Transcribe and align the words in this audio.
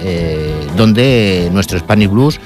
eh, 0.00 0.66
donde 0.76 1.48
nuestro 1.52 1.78
Spanish 1.78 2.10
Blues 2.10 2.40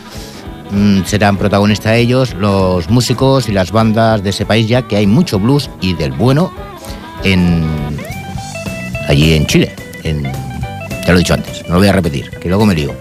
mm, 0.73 1.05
serán 1.05 1.39
protagonistas 1.39 1.95
ellos, 1.95 2.35
los 2.35 2.91
músicos 2.91 3.49
y 3.49 3.53
las 3.53 3.73
bandas 3.73 4.23
de 4.23 4.29
ese 4.29 4.45
país, 4.45 4.69
ya 4.69 4.83
que 4.83 4.97
hay 4.97 5.07
mucho 5.07 5.39
blues 5.39 5.71
y 5.81 5.95
del 5.95 6.13
bueno 6.13 6.53
en, 7.25 7.65
allí 9.09 9.33
en 9.33 9.47
Chile 9.47 9.75
ya 10.15 11.13
lo 11.13 11.15
he 11.15 11.19
dicho 11.19 11.35
antes, 11.35 11.63
no 11.67 11.75
lo 11.75 11.79
voy 11.79 11.89
a 11.89 11.93
repetir, 11.93 12.31
que 12.31 12.49
luego 12.49 12.67
me 12.67 12.75
lío. 12.75 12.95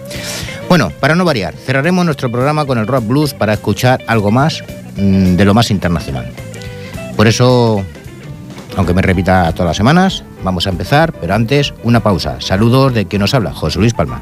Bueno, 0.70 0.92
para 1.00 1.16
no 1.16 1.26
variar, 1.26 1.54
cerraremos 1.56 2.06
nuestro 2.06 2.32
programa 2.32 2.66
con 2.66 2.78
el 2.78 2.88
rock 2.88 3.06
blues 3.06 3.34
para 3.34 3.54
escuchar 3.54 4.04
algo 4.08 4.32
más 4.32 4.64
mm, 4.98 5.36
de 5.36 5.46
lo 5.46 5.54
más 5.54 5.72
internacional. 5.72 6.32
Por 7.16 7.28
eso, 7.28 7.84
aunque 8.76 8.94
me 8.94 9.02
repita 9.02 9.52
todas 9.54 9.70
las 9.70 9.78
semanas, 9.78 10.24
vamos 10.44 10.68
a 10.68 10.70
empezar, 10.70 11.14
pero 11.14 11.34
antes 11.34 11.74
una 11.84 12.02
pausa. 12.02 12.38
Saludos 12.40 12.94
de 12.94 13.06
quien 13.06 13.22
nos 13.22 13.34
habla, 13.34 13.54
José 13.54 13.80
Luis 13.80 13.94
Palma. 13.94 14.22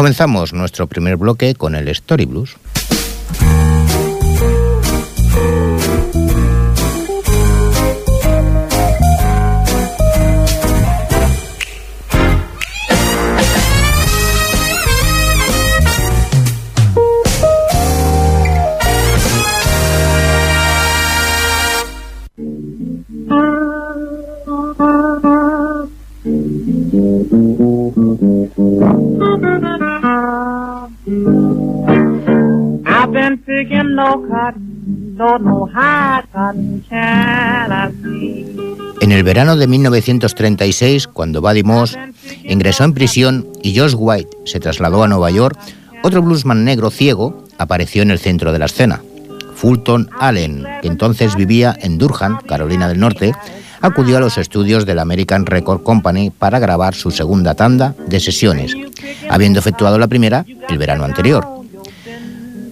Comenzamos 0.00 0.54
nuestro 0.54 0.86
primer 0.86 1.18
bloque 1.18 1.54
con 1.54 1.74
el 1.74 1.86
Story 1.88 2.24
Blues. 2.24 2.56
En 39.00 39.12
el 39.12 39.22
verano 39.22 39.56
de 39.56 39.66
1936, 39.66 41.06
cuando 41.08 41.40
Buddy 41.40 41.62
Moss 41.62 41.98
ingresó 42.44 42.84
en 42.84 42.94
prisión 42.94 43.46
y 43.62 43.76
Josh 43.78 43.94
White 43.96 44.30
se 44.44 44.60
trasladó 44.60 45.02
a 45.02 45.08
Nueva 45.08 45.30
York, 45.30 45.58
otro 46.02 46.22
bluesman 46.22 46.64
negro 46.64 46.90
ciego 46.90 47.44
apareció 47.58 48.02
en 48.02 48.10
el 48.10 48.18
centro 48.18 48.52
de 48.52 48.58
la 48.58 48.66
escena. 48.66 49.02
Fulton 49.54 50.08
Allen, 50.18 50.64
que 50.80 50.88
entonces 50.88 51.36
vivía 51.36 51.76
en 51.80 51.98
Durham, 51.98 52.40
Carolina 52.46 52.88
del 52.88 52.98
Norte, 52.98 53.34
acudió 53.82 54.16
a 54.16 54.20
los 54.20 54.38
estudios 54.38 54.86
de 54.86 54.94
la 54.94 55.02
American 55.02 55.44
Record 55.44 55.82
Company 55.82 56.30
para 56.30 56.58
grabar 56.58 56.94
su 56.94 57.10
segunda 57.10 57.54
tanda 57.54 57.94
de 58.06 58.20
sesiones, 58.20 58.74
habiendo 59.28 59.58
efectuado 59.58 59.98
la 59.98 60.08
primera 60.08 60.46
el 60.68 60.78
verano 60.78 61.04
anterior. 61.04 61.59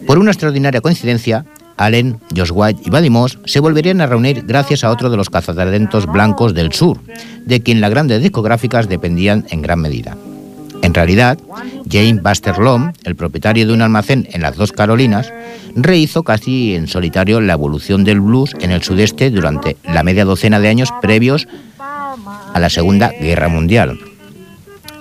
Por 0.09 0.19
una 0.19 0.31
extraordinaria 0.31 0.81
coincidencia, 0.81 1.45
Allen, 1.77 2.19
Josh 2.35 2.51
White 2.51 2.81
y 2.83 2.89
Buddy 2.89 3.11
Moss 3.11 3.39
se 3.45 3.61
volverían 3.61 4.01
a 4.01 4.07
reunir 4.07 4.43
gracias 4.47 4.83
a 4.83 4.91
otro 4.91 5.11
de 5.11 5.19
los 5.19 5.29
cazatalentos 5.29 6.07
blancos 6.07 6.55
del 6.55 6.73
sur, 6.73 6.99
de 7.45 7.63
quien 7.63 7.83
las 7.83 7.91
grandes 7.91 8.23
discográficas 8.23 8.89
dependían 8.89 9.45
en 9.51 9.61
gran 9.61 9.81
medida. 9.81 10.17
En 10.81 10.95
realidad, 10.95 11.39
James 11.91 12.23
Buster 12.23 12.57
Lom, 12.57 12.95
el 13.05 13.17
propietario 13.17 13.67
de 13.67 13.73
un 13.75 13.83
almacén 13.83 14.27
en 14.33 14.41
las 14.41 14.57
dos 14.57 14.73
Carolinas, 14.73 15.31
rehizo 15.77 16.23
casi 16.23 16.75
en 16.75 16.89
solitario 16.89 17.43
la 17.43 17.53
evolución 17.53 18.03
del 18.03 18.23
blues 18.23 18.55
en 18.61 18.71
el 18.71 18.83
sudeste 18.83 19.31
durante 19.31 19.77
la 19.85 20.05
media 20.05 20.25
docena 20.25 20.59
de 20.59 20.69
años 20.69 20.89
previos 21.03 21.49
a 21.79 22.59
la 22.59 22.71
Segunda 22.71 23.11
Guerra 23.11 23.51
Mundial. 23.51 24.01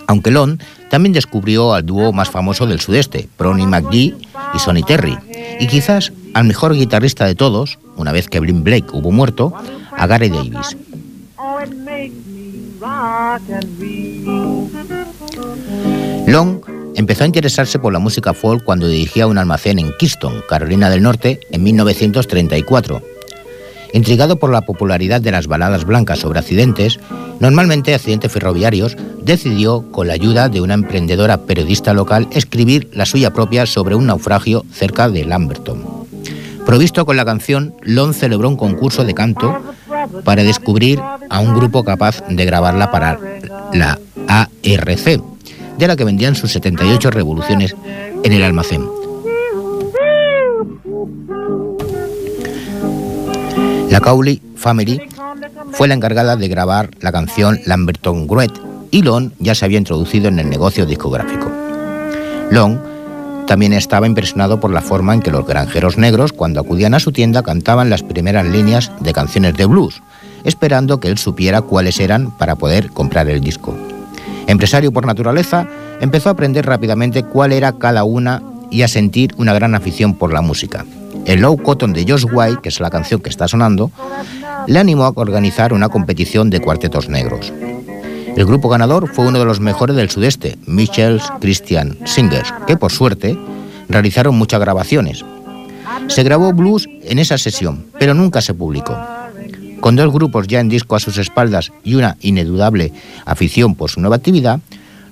Aunque 0.08 0.32
Lon 0.32 0.60
también 0.90 1.14
descubrió 1.14 1.74
al 1.74 1.86
dúo 1.86 2.14
más 2.14 2.30
famoso 2.30 2.66
del 2.66 2.80
sudeste, 2.80 3.28
Bronnie 3.38 3.68
McGee 3.68 4.16
y 4.54 4.60
Sonny 4.60 4.84
Terry, 4.84 5.18
y 5.60 5.68
quizás 5.68 6.12
al 6.34 6.46
mejor 6.46 6.74
guitarrista 6.74 7.26
de 7.26 7.36
todos, 7.36 7.80
una 7.96 8.12
vez 8.12 8.28
que 8.28 8.40
Blind 8.40 8.64
Blake 8.64 8.88
hubo 8.94 9.12
muerto, 9.12 9.54
a 9.96 10.08
Gary 10.08 10.30
Davis. 10.30 10.78
Long 16.28 16.62
empezó 16.96 17.24
a 17.24 17.28
interesarse 17.28 17.80
por 17.80 17.94
la 17.94 18.00
música 18.00 18.34
folk 18.34 18.64
cuando 18.64 18.88
dirigía 18.88 19.28
un 19.28 19.38
almacén 19.38 19.80
en 19.80 19.94
Kingston, 19.98 20.44
Carolina 20.48 20.90
del 20.90 21.02
Norte, 21.02 21.40
en 21.52 21.64
1934. 21.64 23.17
Intrigado 23.94 24.38
por 24.38 24.52
la 24.52 24.62
popularidad 24.62 25.22
de 25.22 25.32
las 25.32 25.48
baladas 25.48 25.86
blancas 25.86 26.20
sobre 26.20 26.40
accidentes, 26.40 27.00
normalmente 27.40 27.94
accidentes 27.94 28.32
ferroviarios, 28.32 28.98
decidió, 29.24 29.84
con 29.92 30.08
la 30.08 30.14
ayuda 30.14 30.50
de 30.50 30.62
una 30.62 30.74
emprendedora 30.74 31.38
periodista 31.38 31.94
local, 31.94 32.28
escribir 32.32 32.90
la 32.94 33.06
suya 33.06 33.32
propia 33.32 33.66
sobre 33.66 33.96
un 33.96 34.08
naufragio 34.08 34.66
cerca 34.72 35.10
de 35.10 35.26
Lamberton. 35.26 35.84
Provisto 36.66 37.06
con 37.06 37.16
la 37.16 37.24
canción, 37.24 37.76
Long 37.82 38.14
celebró 38.14 38.50
un 38.50 38.58
concurso 38.58 39.06
de 39.06 39.14
canto 39.14 39.58
para 40.26 40.44
descubrir 40.44 41.02
a 41.30 41.40
un 41.40 41.56
grupo 41.56 41.84
capaz 41.84 42.22
de 42.28 42.46
grabarla 42.46 42.92
para 42.92 43.18
la 43.74 43.98
ARC, 44.28 45.22
de 45.78 45.88
la 45.88 45.96
que 45.96 46.04
vendían 46.04 46.36
sus 46.36 46.52
78 46.52 47.10
revoluciones 47.12 47.76
en 48.24 48.34
el 48.34 48.44
almacén. 48.44 48.97
La 53.90 54.02
Cowley 54.02 54.42
Family 54.56 55.02
fue 55.72 55.88
la 55.88 55.94
encargada 55.94 56.36
de 56.36 56.48
grabar 56.48 56.90
la 57.00 57.12
canción 57.12 57.60
Lamberton 57.66 58.28
Gruet 58.28 58.52
y 58.92 59.02
Long 59.02 59.32
ya 59.40 59.56
se 59.56 59.66
había 59.66 59.78
introducido 59.78 60.28
en 60.28 60.40
el 60.40 60.50
negocio 60.50 60.86
discográfico. 60.86 61.50
Long 62.52 62.78
también 63.48 63.72
estaba 63.74 64.08
impresionado 64.08 64.60
por 64.60 64.72
la 64.72 64.82
forma 64.82 65.14
en 65.14 65.22
que 65.22 65.32
los 65.32 65.48
granjeros 65.48 65.98
negros, 65.98 66.34
cuando 66.34 66.60
acudían 66.60 66.94
a 66.94 67.00
su 67.00 67.14
tienda, 67.14 67.44
cantaban 67.44 67.90
las 67.90 68.04
primeras 68.04 68.46
líneas 68.46 68.92
de 69.00 69.14
canciones 69.14 69.56
de 69.56 69.66
blues, 69.66 70.02
esperando 70.44 71.00
que 71.00 71.08
él 71.08 71.18
supiera 71.18 71.62
cuáles 71.62 72.00
eran 72.02 72.32
para 72.38 72.56
poder 72.56 72.90
comprar 72.92 73.30
el 73.30 73.40
disco. 73.40 73.74
Empresario 74.48 74.92
por 74.92 75.06
naturaleza, 75.06 75.66
empezó 76.02 76.28
a 76.28 76.34
aprender 76.34 76.66
rápidamente 76.66 77.24
cuál 77.24 77.54
era 77.54 77.72
cada 77.74 78.04
una 78.04 78.44
y 78.70 78.82
a 78.82 78.90
sentir 78.90 79.34
una 79.38 79.54
gran 79.54 79.76
afición 79.76 80.14
por 80.14 80.34
la 80.34 80.42
música. 80.42 80.86
El 81.28 81.42
Low 81.42 81.58
Cotton 81.58 81.92
de 81.92 82.06
Josh 82.08 82.26
White, 82.32 82.60
que 82.64 82.70
es 82.70 82.80
la 82.80 82.90
canción 82.90 83.20
que 83.20 83.30
está 83.30 83.50
sonando, 83.50 83.92
le 84.66 84.80
animó 84.80 85.04
a 85.04 85.10
organizar 85.14 85.74
una 85.74 85.90
competición 85.90 86.50
de 86.50 86.62
cuartetos 86.62 87.10
negros. 87.10 87.52
El 88.38 88.46
grupo 88.46 88.70
ganador 88.70 89.10
fue 89.14 89.28
uno 89.28 89.38
de 89.38 89.44
los 89.44 89.60
mejores 89.60 89.98
del 89.98 90.10
sudeste, 90.10 90.58
Mitchell's 90.66 91.30
Christian 91.42 91.98
Singers, 92.06 92.54
que 92.66 92.78
por 92.78 92.94
suerte 92.94 93.38
realizaron 93.90 94.38
muchas 94.38 94.62
grabaciones. 94.62 95.26
Se 96.08 96.24
grabó 96.24 96.54
blues 96.54 96.88
en 97.04 97.20
esa 97.20 97.38
sesión, 97.38 97.88
pero 98.00 98.14
nunca 98.14 98.42
se 98.42 98.54
publicó. 98.54 98.98
Con 99.82 99.98
dos 99.98 100.14
grupos 100.14 100.48
ya 100.48 100.62
en 100.62 100.70
disco 100.70 100.96
a 100.96 101.02
sus 101.02 101.18
espaldas 101.18 101.74
y 101.84 101.96
una 101.96 102.16
inedudable 102.22 102.94
afición 103.26 103.76
por 103.76 103.90
su 103.90 104.00
nueva 104.00 104.16
actividad, 104.16 104.62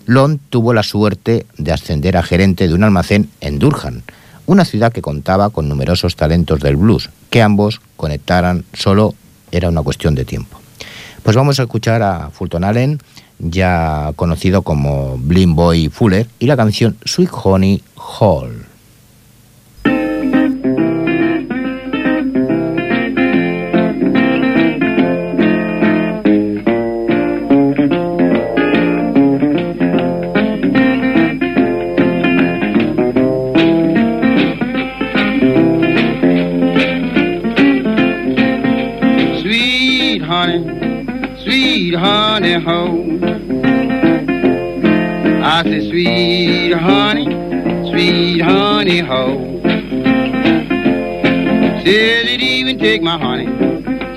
Lon 0.05 0.39
tuvo 0.49 0.73
la 0.73 0.83
suerte 0.83 1.45
de 1.57 1.73
ascender 1.73 2.15
a 2.15 2.23
gerente 2.23 2.69
de 2.69 2.73
un 2.73 2.83
almacén 2.83 3.29
en 3.41 3.59
Durham, 3.59 4.01
una 4.45 4.65
ciudad 4.65 4.93
que 4.93 5.01
contaba 5.01 5.49
con 5.49 5.67
numerosos 5.69 6.15
talentos 6.15 6.59
del 6.59 6.75
blues, 6.75 7.09
que 7.29 7.41
ambos 7.41 7.81
conectaran 7.97 8.65
solo 8.73 9.15
era 9.51 9.69
una 9.69 9.81
cuestión 9.81 10.15
de 10.15 10.25
tiempo. 10.25 10.59
Pues 11.23 11.35
vamos 11.35 11.59
a 11.59 11.63
escuchar 11.63 12.03
a 12.03 12.29
Fulton 12.29 12.63
Allen, 12.63 12.99
ya 13.39 14.11
conocido 14.15 14.61
como 14.61 15.17
Blind 15.17 15.55
Boy 15.55 15.89
Fuller, 15.89 16.27
y 16.39 16.45
la 16.45 16.55
canción 16.55 16.97
Sweet 17.03 17.29
Honey 17.31 17.81
Hall. 17.95 18.64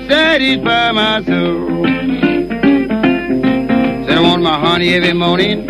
Satisfy 0.07 0.91
my 0.91 1.23
soul. 1.23 1.85
Said 4.05 4.17
I 4.17 4.21
want 4.21 4.43
my 4.43 4.59
honey 4.59 4.93
every 4.93 5.13
morning, 5.13 5.65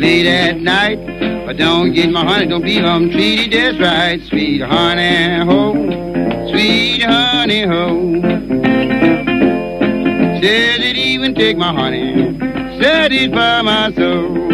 late 0.00 0.26
at 0.26 0.56
night. 0.60 0.98
But 1.46 1.58
don't 1.58 1.92
get 1.92 2.10
my 2.10 2.24
honey, 2.24 2.46
don't 2.46 2.62
believe 2.62 2.84
I'm 2.84 3.08
treated 3.10 3.52
just 3.52 3.80
right. 3.80 4.20
Sweet 4.22 4.62
honey 4.62 5.44
ho, 5.44 5.74
sweet 6.50 7.02
honey 7.02 7.62
ho. 7.62 8.20
Said 10.42 10.80
it 10.80 10.96
even 10.96 11.34
take 11.36 11.56
my 11.56 11.72
honey, 11.72 12.36
satisfy 12.82 13.62
my 13.62 13.92
soul. 13.92 14.50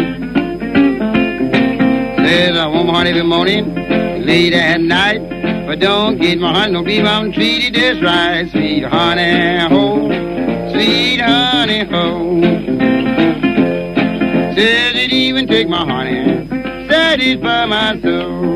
Said 2.23 2.57
I 2.57 2.67
want 2.67 2.87
my 2.89 2.93
honey 2.93 3.09
every 3.09 3.23
morning, 3.23 3.73
late 4.23 4.53
at 4.53 4.81
night. 4.81 5.36
But 5.67 5.81
don't 5.81 6.17
get 6.17 6.39
my 6.39 6.53
honey, 6.53 6.71
don't 6.71 6.85
believe 6.85 7.03
I'm 7.03 7.29
treated 7.33 7.73
just 7.73 8.01
right. 8.01 8.49
Sweet 8.51 8.85
honey, 8.85 9.67
ho, 9.67 10.07
sweet 10.71 11.19
honey, 11.19 11.83
ho. 11.83 12.39
Says 14.55 14.95
it 14.95 15.11
even 15.11 15.45
take 15.45 15.67
my 15.67 15.85
honey, 15.85 16.47
satisfy 16.87 17.65
my 17.65 17.99
soul. 17.99 18.55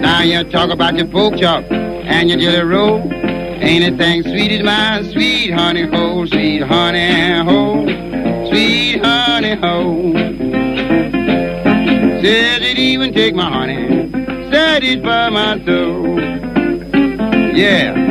Now 0.00 0.22
you 0.22 0.42
talk 0.50 0.70
about 0.70 0.96
your 0.96 1.06
pork 1.06 1.36
chop 1.38 1.62
and 1.70 2.28
your 2.28 2.40
jelly 2.40 2.62
roll. 2.62 3.00
Ain't 3.00 3.84
anything 3.84 4.24
sweet 4.24 4.50
as 4.50 4.64
my 4.64 5.12
sweet 5.12 5.52
honey, 5.52 5.86
ho, 5.86 6.26
sweet 6.26 6.62
honey, 6.62 7.38
ho, 7.44 7.84
sweet 8.48 9.04
honey, 9.04 9.54
ho. 9.54 10.12
Says 12.20 12.62
it 12.62 12.78
even 12.80 13.14
take 13.14 13.36
my 13.36 13.48
honey 13.48 14.07
satisfy 14.88 15.28
my 15.28 15.64
soul. 15.64 16.20
Yeah. 17.54 18.06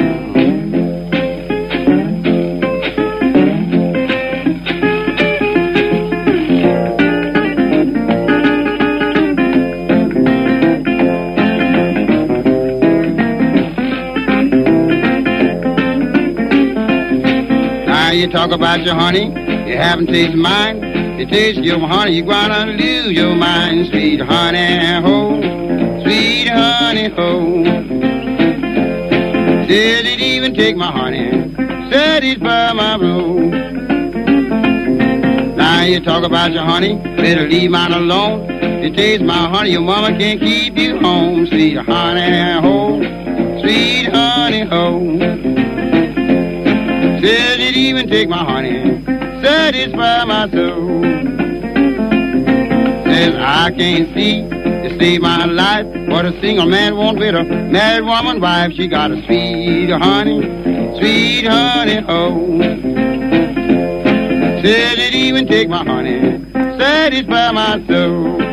You 18.13 18.27
talk 18.33 18.51
about 18.51 18.81
your 18.81 18.95
honey, 18.95 19.25
you 19.69 19.77
haven't 19.77 20.07
tasted 20.07 20.35
mine. 20.35 21.19
You 21.19 21.27
taste 21.27 21.59
your 21.59 21.79
honey, 21.79 22.13
you're 22.13 22.25
gonna 22.25 22.65
lose 22.65 23.11
your 23.11 23.35
mind, 23.35 23.87
sweet 23.87 24.19
honey, 24.19 25.01
ho 25.01 25.26
sweet 26.17 26.49
honey 26.49 27.13
oh. 27.17 27.63
ho. 27.63 27.63
Said 29.67 30.05
it 30.05 30.19
even 30.19 30.53
take 30.55 30.75
my 30.75 30.91
honey, 30.91 31.53
satisfy 31.91 32.73
my 32.73 32.97
blow. 32.97 33.37
Now 35.55 35.83
you 35.83 35.99
talk 35.99 36.23
about 36.23 36.53
your 36.53 36.63
honey, 36.63 36.95
better 37.17 37.47
leave 37.47 37.69
mine 37.69 37.91
alone. 37.91 38.49
It 38.49 38.95
tastes 38.95 39.23
my 39.23 39.49
honey, 39.49 39.71
your 39.71 39.81
mama 39.81 40.17
can't 40.17 40.39
keep 40.39 40.77
you 40.77 40.99
home. 40.99 41.45
Sweet 41.47 41.77
honey 41.77 42.61
ho, 42.61 42.99
sweet 43.61 44.07
honey 44.11 44.63
oh. 44.71 44.99
ho. 44.99 45.17
Said 47.21 47.59
it 47.59 47.75
even 47.75 48.09
take 48.09 48.29
my 48.29 48.43
honey, 48.43 49.03
satisfy 49.43 50.23
my 50.23 50.49
soul. 50.49 51.03
Says 53.05 53.35
I 53.35 53.71
can't 53.71 54.13
see 54.15 54.56
save 54.99 55.21
my 55.21 55.45
life. 55.45 55.85
What 56.09 56.25
a 56.25 56.39
single 56.41 56.65
man 56.65 56.95
won't 56.95 57.19
with 57.19 57.35
a 57.35 57.43
married 57.43 58.05
woman 58.05 58.39
wife. 58.41 58.73
She 58.73 58.87
got 58.87 59.11
a 59.11 59.23
sweet 59.25 59.89
honey, 59.89 60.41
sweet 60.99 61.47
honey, 61.47 62.03
oh. 62.07 62.59
Said 64.61 64.99
it 64.99 65.13
even 65.13 65.47
take 65.47 65.69
my 65.69 65.83
honey, 65.83 66.43
satisfy 66.77 67.51
my 67.51 67.85
soul. 67.87 68.46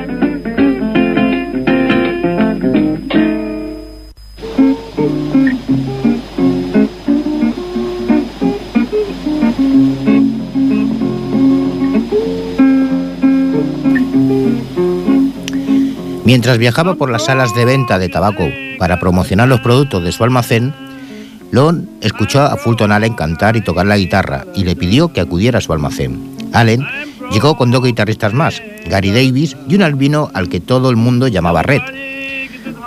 Mientras 16.34 16.58
viajaba 16.58 16.96
por 16.96 17.12
las 17.12 17.26
salas 17.26 17.54
de 17.54 17.64
venta 17.64 17.96
de 17.96 18.08
tabaco 18.08 18.48
para 18.80 18.98
promocionar 18.98 19.46
los 19.46 19.60
productos 19.60 20.02
de 20.02 20.10
su 20.10 20.24
almacén, 20.24 20.74
Lon 21.52 21.88
escuchó 22.00 22.42
a 22.42 22.56
Fulton 22.56 22.90
Allen 22.90 23.14
cantar 23.14 23.56
y 23.56 23.60
tocar 23.60 23.86
la 23.86 23.96
guitarra 23.96 24.44
y 24.52 24.64
le 24.64 24.74
pidió 24.74 25.12
que 25.12 25.20
acudiera 25.20 25.58
a 25.58 25.60
su 25.60 25.72
almacén. 25.72 26.34
Allen 26.52 26.84
llegó 27.30 27.56
con 27.56 27.70
dos 27.70 27.84
guitarristas 27.84 28.34
más, 28.34 28.60
Gary 28.84 29.12
Davis 29.12 29.56
y 29.68 29.76
un 29.76 29.82
albino 29.82 30.32
al 30.34 30.48
que 30.48 30.58
todo 30.58 30.90
el 30.90 30.96
mundo 30.96 31.28
llamaba 31.28 31.62
Red. 31.62 31.82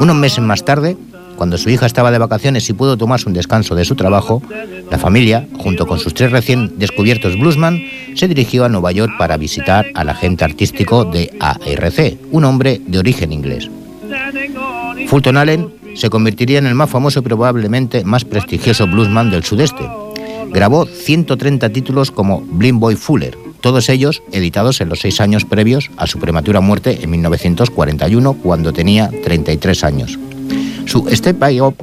Unos 0.02 0.18
meses 0.18 0.44
más 0.44 0.66
tarde, 0.66 0.98
cuando 1.38 1.58
su 1.58 1.70
hija 1.70 1.86
estaba 1.86 2.12
de 2.12 2.18
vacaciones 2.18 2.70
y 2.70 2.74
pudo 2.74 2.98
tomarse 2.98 3.30
un 3.30 3.34
descanso 3.34 3.76
de 3.76 3.86
su 3.86 3.96
trabajo, 3.96 4.42
la 4.90 4.98
familia, 4.98 5.48
junto 5.58 5.86
con 5.86 6.00
sus 6.00 6.14
tres 6.14 6.32
recién 6.32 6.78
descubiertos 6.80 7.38
bluesman, 7.38 7.82
se 8.16 8.28
dirigió 8.28 8.66
a 8.66 8.70
Nueva 8.70 8.92
York 8.92 9.14
para 9.18 9.38
visitar 9.38 9.88
al 9.94 10.10
agente 10.10 10.46
artístico 10.46 11.06
de 11.06 11.32
ARC, 11.40 12.18
un 12.32 12.46
hombre 12.46 12.82
de 12.86 13.00
origen 13.00 13.32
inglés. 13.32 13.70
Fulton 15.08 15.38
Allen 15.38 15.70
se 15.96 16.10
convertiría 16.10 16.60
en 16.60 16.68
el 16.68 16.76
más 16.76 16.90
famoso 16.90 17.20
y 17.20 17.24
probablemente 17.24 18.04
más 18.04 18.24
prestigioso 18.24 18.88
bluesman 18.88 19.32
del 19.32 19.44
sudeste. 19.44 19.88
Grabó 20.50 20.86
130 20.86 21.70
títulos 21.70 22.12
como 22.12 22.42
Blind 22.42 22.80
Boy 22.80 22.96
Fuller, 22.96 23.38
todos 23.62 23.90
ellos 23.90 24.22
editados 24.32 24.80
en 24.82 24.90
los 24.90 25.00
seis 25.00 25.20
años 25.20 25.44
previos 25.44 25.90
a 25.98 26.08
su 26.08 26.20
prematura 26.20 26.62
muerte 26.62 27.00
en 27.02 27.10
1941, 27.10 28.34
cuando 28.36 28.72
tenía 28.72 29.10
33 29.24 29.84
años. 29.84 30.18
Su 30.86 31.06
Step 31.10 31.38
by 31.38 31.60
Up, 31.62 31.76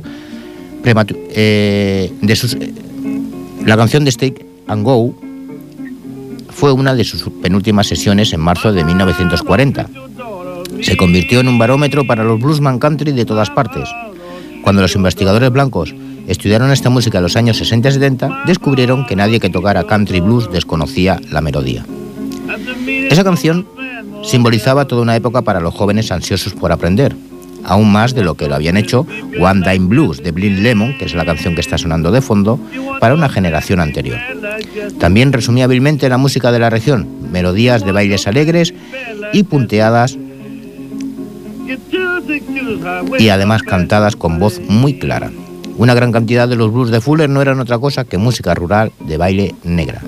eh, 1.34 2.12
de 2.23 2.37
sus, 2.37 2.56
la 3.64 3.76
canción 3.76 4.04
de 4.04 4.12
Stake 4.12 4.47
and 4.68 4.85
Go 4.85 5.14
fue 6.50 6.73
una 6.73 6.94
de 6.94 7.04
sus 7.04 7.25
penúltimas 7.42 7.87
sesiones 7.87 8.33
en 8.33 8.40
marzo 8.40 8.73
de 8.73 8.85
1940. 8.85 9.88
Se 10.83 10.97
convirtió 10.97 11.40
en 11.40 11.49
un 11.49 11.59
barómetro 11.59 12.06
para 12.06 12.25
los 12.25 12.40
bluesman 12.40 12.78
country 12.78 13.12
de 13.12 13.25
todas 13.25 13.50
partes. 13.50 13.88
Cuando 14.62 14.83
los 14.83 14.94
investigadores 14.94 15.50
blancos 15.50 15.94
estudiaron 16.26 16.71
esta 16.71 16.90
música 16.90 17.18
en 17.18 17.25
los 17.25 17.37
años 17.37 17.56
60 17.59 17.88
y 17.88 17.92
70, 17.92 18.42
descubrieron 18.47 19.06
que 19.06 19.16
nadie 19.16 19.40
que 19.40 19.50
tocara 19.50 19.85
country 19.85 20.21
blues 20.21 20.50
desconocía 20.50 21.21
la 21.30 21.40
melodía. 21.40 21.85
Esa 22.87 23.25
canción 23.25 23.66
simbolizaba 24.23 24.87
toda 24.87 25.02
una 25.02 25.16
época 25.16 25.42
para 25.42 25.61
los 25.61 25.75
jóvenes 25.75 26.11
ansiosos 26.12 26.54
por 26.54 26.73
aprender, 26.73 27.14
aún 27.64 27.92
más 27.92 28.14
de 28.14 28.23
lo 28.23 28.35
que 28.35 28.49
lo 28.49 28.54
habían 28.54 28.76
hecho 28.76 29.06
One 29.40 29.62
Dime 29.68 29.87
Blues 29.87 30.23
de 30.23 30.33
Blind 30.33 30.61
Lemon, 30.61 30.97
que 30.99 31.04
es 31.04 31.14
la 31.14 31.25
canción 31.25 31.54
que 31.54 31.61
está 31.61 31.78
sonando 31.78 32.11
de 32.11 32.21
fondo, 32.21 32.59
para 33.00 33.14
una 33.14 33.28
generación 33.28 33.80
anterior. 33.80 34.18
También 34.99 35.33
resumía 35.33 35.64
hábilmente 35.64 36.09
la 36.09 36.18
música 36.18 36.52
de 36.52 36.59
la 36.59 36.71
región, 36.71 37.09
melodías 37.30 37.85
de 37.85 37.92
bailes 37.92 38.26
alegres 38.26 38.75
y 39.33 39.42
punteadas 39.44 40.16
y 43.18 43.28
además 43.28 43.62
cantadas 43.62 44.16
con 44.16 44.38
voz 44.38 44.61
muy 44.68 44.99
clara. 44.99 45.30
Una 45.76 45.94
gran 45.94 46.12
cantidad 46.12 46.49
de 46.49 46.56
los 46.56 46.73
blues 46.73 46.90
de 46.90 47.00
Fuller 47.00 47.28
no 47.28 47.42
eran 47.42 47.61
otra 47.61 47.78
cosa 47.78 48.04
que 48.04 48.18
música 48.18 48.54
rural 48.54 48.92
de 49.00 49.16
baile 49.16 49.54
negra. 49.64 50.02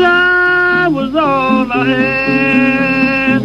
Time 0.00 0.94
was 0.94 1.14
all 1.14 1.70
I 1.70 1.84
had. 1.84 3.42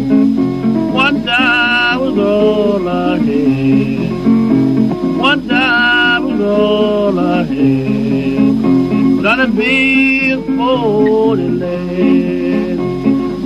One 0.90 1.22
time 1.22 2.00
was 2.00 2.16
all 2.18 2.88
I 2.88 3.18
had. 3.18 5.18
One 5.18 5.46
time 5.48 6.24
was 6.24 6.40
all 6.40 7.18
I 7.18 7.42
had. 7.42 9.22
Gonna 9.22 9.48
be 9.48 10.30
a 10.30 10.40
forty 10.56 11.48
lad. 11.62 12.78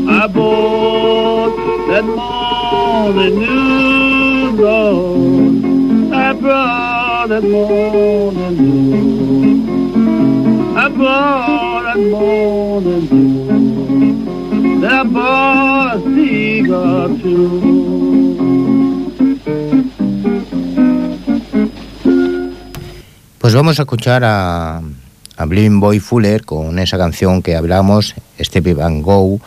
I 0.09 0.29
bought 0.29 1.57
that 1.89 2.05
morning 2.05 3.39
new 3.41 4.53
Lord. 4.63 5.65
I 6.15 6.33
brought 6.35 7.29
that 7.31 7.43
morning 7.43 8.57
new. 8.57 10.77
I 10.77 10.89
bought 10.89 11.75
that 11.75 11.80
Pues 23.39 23.55
vamos 23.55 23.79
a 23.79 23.83
escuchar 23.83 24.23
a, 24.25 24.81
a 25.37 25.47
Boy 25.81 25.99
Fuller 25.99 26.45
con 26.45 26.79
esa 26.79 26.97
canción 26.97 27.43
que 27.43 27.57
hablamos, 27.57 28.15
Step 28.39 28.81
and 28.81 29.03
Go, 29.05 29.41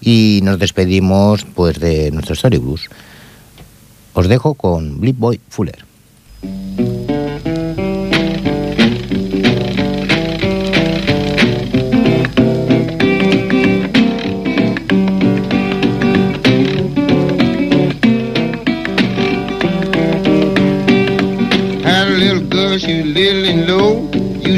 y 0.00 0.40
nos 0.44 0.58
despedimos 0.58 1.44
pues 1.54 1.80
de 1.80 2.10
nuestro 2.10 2.34
Story 2.34 2.58
Blues. 2.58 2.88
Os 4.12 4.28
dejo 4.28 4.54
con 4.54 5.00
Blind 5.00 5.18
Boy 5.18 5.40
Fuller. 5.48 5.85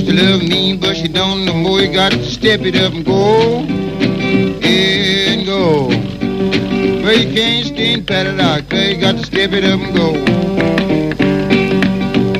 To 0.09 0.15
love 0.15 0.43
me, 0.43 0.75
but 0.75 0.97
she 0.97 1.07
don't 1.07 1.45
no 1.45 1.53
more. 1.53 1.81
You 1.81 1.93
got 1.93 2.13
to 2.13 2.25
step 2.25 2.61
it 2.63 2.75
up 2.77 2.95
and 2.95 3.05
go. 3.05 3.61
And 4.65 5.45
go. 5.47 5.89
Well, 7.03 7.19
you 7.19 7.35
can't 7.35 7.67
stand 7.67 8.11
out, 8.41 8.71
cause 8.71 8.89
you 8.89 8.97
got 8.99 9.17
to 9.17 9.27
step 9.27 9.53
it 9.53 9.65
up 9.65 9.81
and 9.81 9.95
go. 9.95 10.13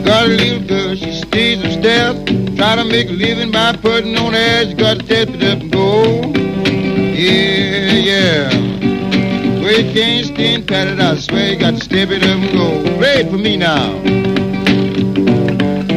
Got 0.03 0.25
a 0.25 0.29
little 0.29 0.67
girl, 0.67 0.95
she 0.95 1.13
stays 1.13 1.63
upstairs. 1.63 2.17
Try 2.57 2.77
to 2.77 2.85
make 2.85 3.11
a 3.11 3.13
living 3.13 3.53
by 3.53 3.77
putting 3.77 4.17
on 4.17 4.35
airs. 4.35 4.69
You 4.71 4.77
got 4.77 5.01
to 5.01 5.05
step 5.05 5.29
it 5.29 5.43
up 5.43 5.61
and 5.61 5.71
go. 5.71 6.23
Yeah, 7.13 7.93
yeah. 7.93 8.49
Well, 9.61 9.79
you 9.79 9.93
can't 9.93 10.27
stand 10.27 10.71
it 10.71 11.01
out, 11.01 11.19
swear 11.19 11.53
you 11.53 11.59
got 11.59 11.75
to 11.75 11.85
step 11.85 12.09
it 12.09 12.23
up 12.23 12.31
and 12.31 12.53
go. 12.53 12.97
Play 12.97 13.29
for 13.29 13.37
me 13.37 13.59
now. 13.59 14.48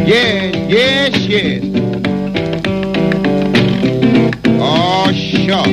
Yes, 0.06 0.56
yes, 0.68 1.16
yes. 1.28 1.64
Oh, 4.60 5.12
sure. 5.14 5.64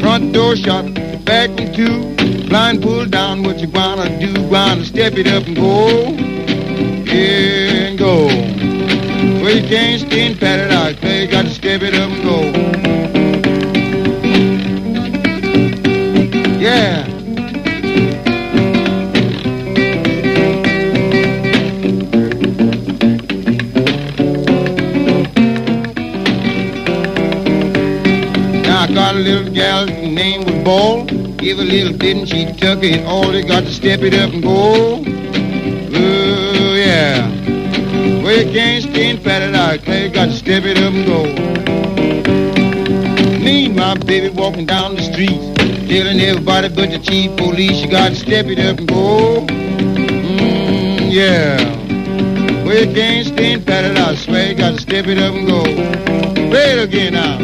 Front 0.00 0.32
door 0.32 0.56
shut, 0.56 0.94
back 1.24 1.50
in 1.60 1.74
two. 1.74 2.48
Blind 2.48 2.82
pulled 2.82 3.10
down, 3.10 3.42
what 3.42 3.58
you 3.58 3.68
wanna 3.68 4.18
do? 4.20 4.42
Wanna 4.48 4.84
step 4.84 5.14
it 5.14 5.26
up 5.26 5.46
and 5.46 5.56
go. 5.56 6.10
Yeah, 7.12 7.88
and 7.88 7.98
go. 7.98 8.26
Well, 9.42 9.56
you 9.56 9.68
can't 9.68 10.00
stand 10.00 10.42
it 10.42 10.70
out, 10.70 11.02
you 11.02 11.26
got 11.26 11.46
to 11.46 11.50
step 11.50 11.82
it 11.82 11.94
up 11.94 12.10
and 12.10 12.22
go. 12.22 13.21
Give 31.42 31.58
a 31.58 31.64
little 31.64 31.98
bit 31.98 32.16
and 32.16 32.28
she 32.28 32.46
took 32.46 32.84
it 32.84 33.04
all. 33.04 33.34
You 33.34 33.42
got 33.42 33.64
to 33.64 33.72
step 33.72 34.02
it 34.02 34.14
up 34.14 34.32
and 34.32 34.44
go. 34.44 35.02
Oh, 35.92 36.74
yeah. 36.76 37.28
Well, 38.22 38.46
you 38.46 38.52
can't 38.52 38.84
stand 38.84 39.26
it 39.26 39.54
out, 39.56 39.82
Clay. 39.82 40.06
You 40.06 40.10
got 40.10 40.26
to 40.26 40.34
step 40.34 40.62
it 40.62 40.78
up 40.78 40.94
and 40.94 41.04
go. 41.04 41.24
Me 43.42 43.66
and 43.66 43.74
my 43.74 43.94
baby 43.98 44.28
walking 44.28 44.66
down 44.66 44.94
the 44.94 45.02
street, 45.02 45.40
telling 45.88 46.20
everybody 46.20 46.68
but 46.68 46.90
the 46.90 47.00
chief 47.00 47.36
police, 47.36 47.82
you 47.82 47.90
gotta 47.90 48.14
step 48.14 48.46
it 48.46 48.60
up 48.60 48.78
and 48.78 48.86
go. 48.86 49.44
Mm, 49.44 51.10
yeah. 51.10 51.56
Well, 52.64 52.86
you 52.86 52.94
can't 52.94 53.26
stand 53.26 53.66
pat 53.66 53.84
it 53.84 53.98
out, 53.98 54.16
swear 54.16 54.50
you 54.50 54.54
gotta 54.54 54.80
step 54.80 55.08
it 55.08 55.18
up 55.18 55.34
and 55.34 55.48
go. 55.48 55.64
Play 56.50 56.78
it 56.78 56.84
again 56.84 57.14
now. 57.14 57.40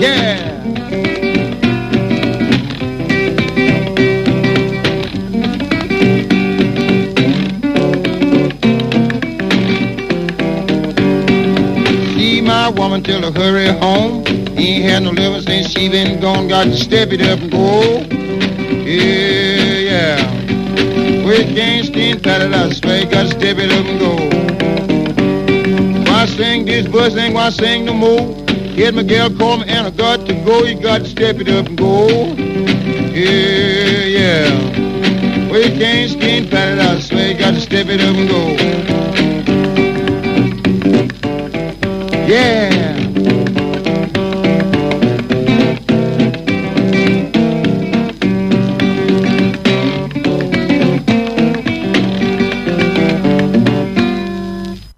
Yeah. 0.00 0.51
My 12.62 12.68
woman 12.68 13.02
tell 13.02 13.20
her 13.22 13.32
hurry 13.32 13.66
home. 13.66 14.24
Ain't 14.56 14.84
had 14.84 15.02
no 15.02 15.10
living 15.10 15.42
since 15.42 15.72
she 15.72 15.88
been 15.88 16.20
gone. 16.20 16.46
Got 16.46 16.64
to 16.66 16.76
step 16.76 17.08
it 17.10 17.20
up 17.20 17.40
and 17.40 17.50
go. 17.50 18.02
Yeah, 18.86 19.90
yeah. 19.90 20.22
Stand 21.84 22.22
pat 22.22 22.40
it 22.42 22.74
swear 22.76 23.04
got 23.06 23.24
to 23.24 23.30
step 23.30 23.56
it 23.58 23.72
up 23.72 23.86
and 23.90 23.98
go. 23.98 24.12
Why 26.08 26.26
sing 26.26 26.64
this 26.64 26.86
bus 26.86 27.16
ain't 27.16 27.34
why 27.34 27.50
sing 27.50 27.84
no 27.84 27.94
more? 27.94 28.32
Get 28.76 28.94
my 28.94 29.02
girl 29.02 29.28
call 29.36 29.56
me 29.56 29.64
and 29.66 29.88
I 29.88 29.90
got 29.90 30.24
to 30.26 30.34
go. 30.44 30.62
You 30.62 30.80
got 30.80 30.98
to 30.98 31.06
step 31.08 31.40
it 31.40 31.48
up 31.48 31.66
and 31.66 31.76
go. 31.76 32.06
Yeah, 33.18 34.04
yeah. 34.18 34.52
Stand 36.08 36.50
pat 36.50 36.78
it 36.78 37.02
swear 37.02 37.34
got 37.36 37.54
to 37.54 37.60
step 37.60 37.88
it 37.88 38.00
up 38.00 38.14
and 38.14 38.28
go. 38.28 38.91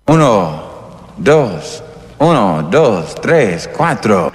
Uno, 0.06 0.62
dos, 1.16 1.82
uno, 2.20 2.68
dos, 2.70 3.16
tres, 3.20 3.68
cuatro. 3.76 4.30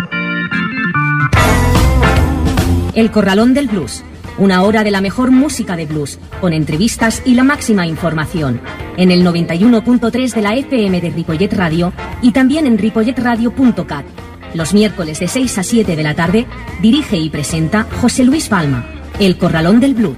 El 2.93 3.11
Corralón 3.11 3.53
del 3.53 3.69
Blues. 3.69 4.03
Una 4.37 4.63
hora 4.63 4.83
de 4.83 4.91
la 4.91 4.99
mejor 4.99 5.31
música 5.31 5.77
de 5.77 5.85
blues, 5.85 6.19
con 6.41 6.51
entrevistas 6.51 7.21
y 7.25 7.35
la 7.35 7.43
máxima 7.43 7.87
información. 7.87 8.59
En 8.97 9.11
el 9.11 9.25
91.3 9.25 10.33
de 10.33 10.41
la 10.41 10.55
FM 10.55 10.99
de 10.99 11.09
Ripollet 11.11 11.53
Radio 11.53 11.93
y 12.21 12.31
también 12.31 12.65
en 12.65 12.77
ripolletradio.cat. 12.77 14.05
Los 14.53 14.73
miércoles 14.73 15.19
de 15.19 15.27
6 15.27 15.57
a 15.57 15.63
7 15.63 15.95
de 15.95 16.03
la 16.03 16.15
tarde 16.15 16.47
dirige 16.81 17.17
y 17.17 17.29
presenta 17.29 17.87
José 18.01 18.23
Luis 18.23 18.49
Palma, 18.49 18.85
El 19.19 19.37
Corralón 19.37 19.79
del 19.79 19.93
Blue. 19.93 20.15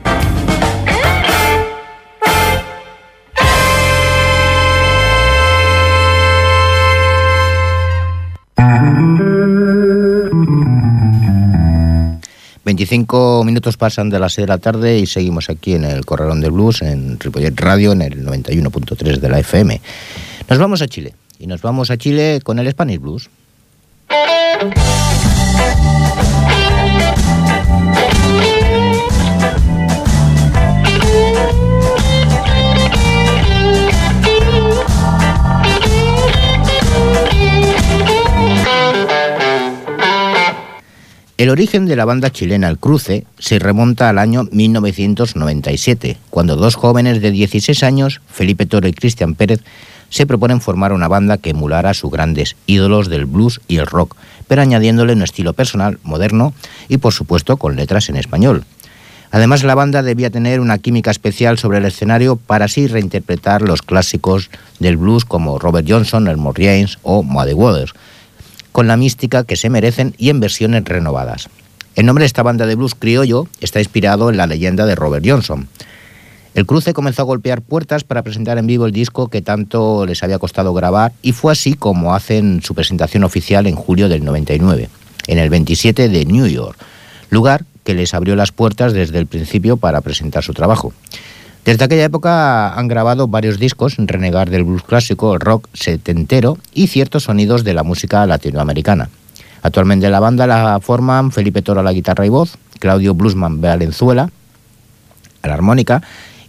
Veinticinco 12.63 13.43
minutos 13.43 13.75
pasan 13.75 14.09
de 14.09 14.17
las 14.17 14.33
6 14.33 14.47
de 14.47 14.53
la 14.53 14.57
tarde 14.57 14.97
y 14.97 15.05
seguimos 15.05 15.49
aquí 15.49 15.73
en 15.73 15.83
el 15.83 16.05
Corralón 16.05 16.39
del 16.39 16.51
Blues, 16.51 16.81
en 16.83 17.19
Ripollet 17.19 17.59
Radio, 17.59 17.91
en 17.91 18.01
el 18.01 18.25
91.3 18.25 19.17
de 19.17 19.29
la 19.29 19.39
FM. 19.39 19.81
Nos 20.47 20.57
vamos 20.57 20.81
a 20.81 20.87
Chile 20.87 21.13
y 21.41 21.47
nos 21.47 21.61
vamos 21.61 21.89
a 21.89 21.97
Chile 21.97 22.39
con 22.43 22.59
el 22.59 22.69
Spanish 22.69 22.99
Blues. 22.99 23.29
El 41.37 41.49
origen 41.49 41.87
de 41.87 41.95
la 41.95 42.05
banda 42.05 42.29
chilena 42.29 42.69
El 42.69 42.77
Cruce 42.77 43.25
se 43.39 43.57
remonta 43.57 44.09
al 44.09 44.19
año 44.19 44.47
1997, 44.51 46.17
cuando 46.29 46.55
dos 46.55 46.75
jóvenes 46.75 47.19
de 47.19 47.31
16 47.31 47.81
años, 47.81 48.21
Felipe 48.29 48.67
Toro 48.67 48.87
y 48.87 48.93
Cristian 48.93 49.33
Pérez, 49.33 49.61
se 50.11 50.27
proponen 50.27 50.61
formar 50.61 50.93
una 50.93 51.07
banda 51.07 51.39
que 51.39 51.49
emulara 51.49 51.89
a 51.89 51.93
sus 51.95 52.11
grandes 52.11 52.55
ídolos 52.67 53.09
del 53.09 53.25
blues 53.25 53.59
y 53.67 53.77
el 53.77 53.87
rock, 53.87 54.15
pero 54.47 54.61
añadiéndole 54.61 55.13
un 55.13 55.23
estilo 55.23 55.53
personal, 55.53 55.97
moderno 56.03 56.53
y 56.87 56.97
por 56.97 57.13
supuesto 57.13 57.57
con 57.57 57.75
letras 57.75 58.09
en 58.09 58.17
español. 58.17 58.65
Además, 59.31 59.63
la 59.63 59.75
banda 59.75 60.03
debía 60.03 60.29
tener 60.29 60.59
una 60.59 60.77
química 60.77 61.09
especial 61.09 61.57
sobre 61.57 61.77
el 61.77 61.85
escenario 61.85 62.35
para 62.35 62.65
así 62.65 62.87
reinterpretar 62.87 63.61
los 63.61 63.81
clásicos 63.81 64.49
del 64.79 64.97
blues 64.97 65.23
como 65.23 65.57
Robert 65.57 65.87
Johnson, 65.89 66.27
Elmore 66.27 66.63
James 66.63 66.99
o 67.01 67.23
Muddy 67.23 67.53
Waters, 67.53 67.93
con 68.73 68.87
la 68.87 68.97
mística 68.97 69.45
que 69.45 69.55
se 69.55 69.69
merecen 69.69 70.13
y 70.17 70.29
en 70.29 70.41
versiones 70.41 70.83
renovadas. 70.83 71.47
El 71.95 72.05
nombre 72.05 72.23
de 72.23 72.27
esta 72.27 72.43
banda 72.43 72.65
de 72.65 72.75
blues 72.75 72.95
criollo 72.95 73.47
está 73.61 73.79
inspirado 73.79 74.29
en 74.29 74.37
la 74.37 74.47
leyenda 74.47 74.85
de 74.85 74.95
Robert 74.95 75.25
Johnson. 75.25 75.69
El 76.53 76.65
cruce 76.65 76.93
comenzó 76.93 77.21
a 77.21 77.25
golpear 77.25 77.61
puertas 77.61 78.03
para 78.03 78.23
presentar 78.23 78.57
en 78.57 78.67
vivo 78.67 78.85
el 78.85 78.91
disco 78.91 79.29
que 79.29 79.41
tanto 79.41 80.05
les 80.05 80.21
había 80.21 80.37
costado 80.37 80.73
grabar 80.73 81.13
y 81.21 81.31
fue 81.31 81.53
así 81.53 81.75
como 81.75 82.13
hacen 82.13 82.61
su 82.61 82.75
presentación 82.75 83.23
oficial 83.23 83.67
en 83.67 83.75
julio 83.75 84.09
del 84.09 84.25
99, 84.25 84.89
en 85.27 85.37
el 85.37 85.49
27 85.49 86.09
de 86.09 86.25
New 86.25 86.47
York, 86.47 86.77
lugar 87.29 87.63
que 87.85 87.93
les 87.93 88.13
abrió 88.13 88.35
las 88.35 88.51
puertas 88.51 88.91
desde 88.91 89.17
el 89.17 89.27
principio 89.27 89.77
para 89.77 90.01
presentar 90.01 90.43
su 90.43 90.53
trabajo. 90.53 90.93
Desde 91.63 91.85
aquella 91.85 92.03
época 92.03 92.73
han 92.73 92.87
grabado 92.89 93.29
varios 93.29 93.57
discos, 93.57 93.95
renegar 93.97 94.49
del 94.49 94.65
blues 94.65 94.83
clásico, 94.83 95.37
rock 95.37 95.69
setentero 95.73 96.57
y 96.73 96.87
ciertos 96.87 97.23
sonidos 97.23 97.63
de 97.63 97.73
la 97.73 97.83
música 97.83 98.25
latinoamericana. 98.25 99.09
Actualmente 99.61 100.09
la 100.09 100.19
banda 100.19 100.47
la 100.47 100.79
forman 100.81 101.31
Felipe 101.31 101.61
Toro 101.61 101.79
a 101.79 101.83
la 101.83 101.93
guitarra 101.93 102.25
y 102.25 102.29
voz, 102.29 102.57
Claudio 102.79 103.13
Bluesman 103.13 103.61
Valenzuela 103.61 104.31
a 105.43 105.47
la 105.47 105.53
armónica 105.53 106.01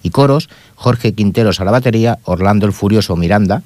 y 0.02 0.10
coros, 0.10 0.48
Jorge 0.74 1.12
Quinteros 1.12 1.60
a 1.60 1.64
la 1.64 1.70
batería, 1.70 2.18
Orlando 2.24 2.66
el 2.66 2.72
Furioso 2.72 3.16
Miranda 3.16 3.62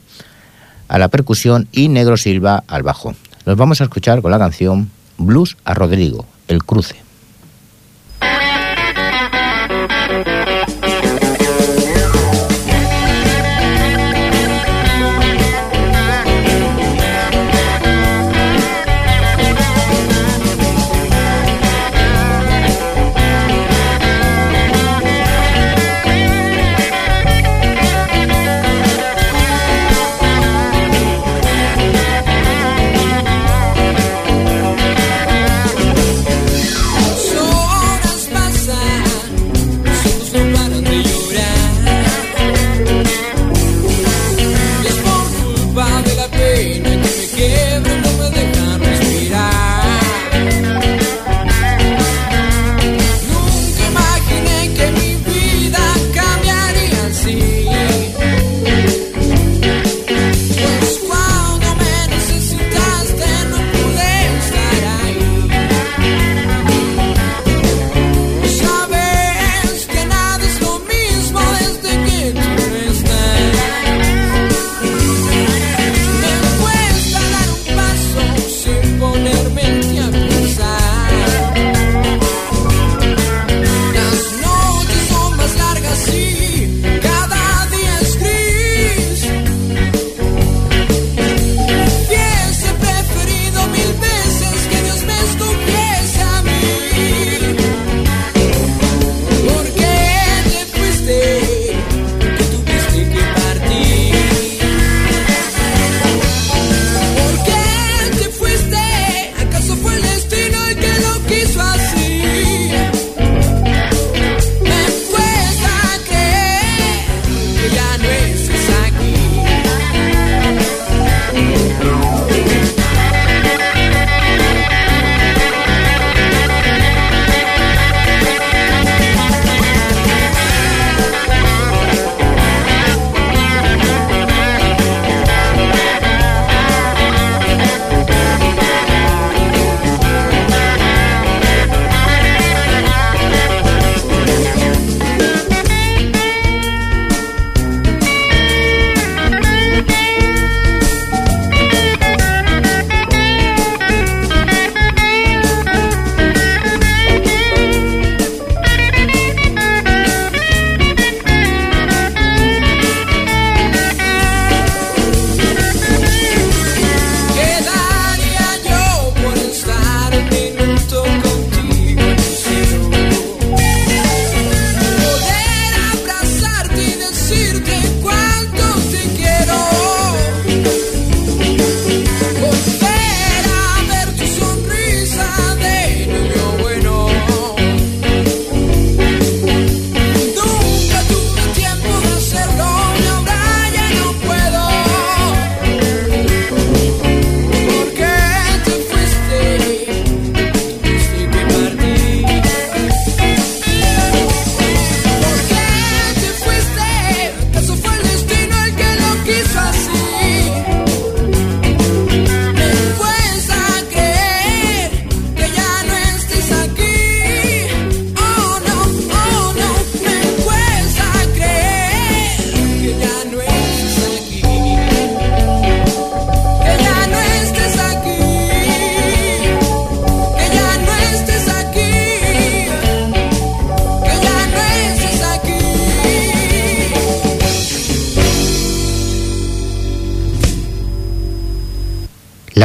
a 0.88 0.98
la 0.98 1.08
percusión 1.08 1.68
y 1.72 1.88
Negro 1.88 2.16
Silva 2.16 2.64
al 2.68 2.82
bajo. 2.82 3.14
Los 3.44 3.56
vamos 3.56 3.80
a 3.80 3.84
escuchar 3.84 4.22
con 4.22 4.30
la 4.30 4.38
canción 4.38 4.90
Blues 5.18 5.56
a 5.64 5.74
Rodrigo, 5.74 6.26
El 6.48 6.64
Cruce. 6.64 7.05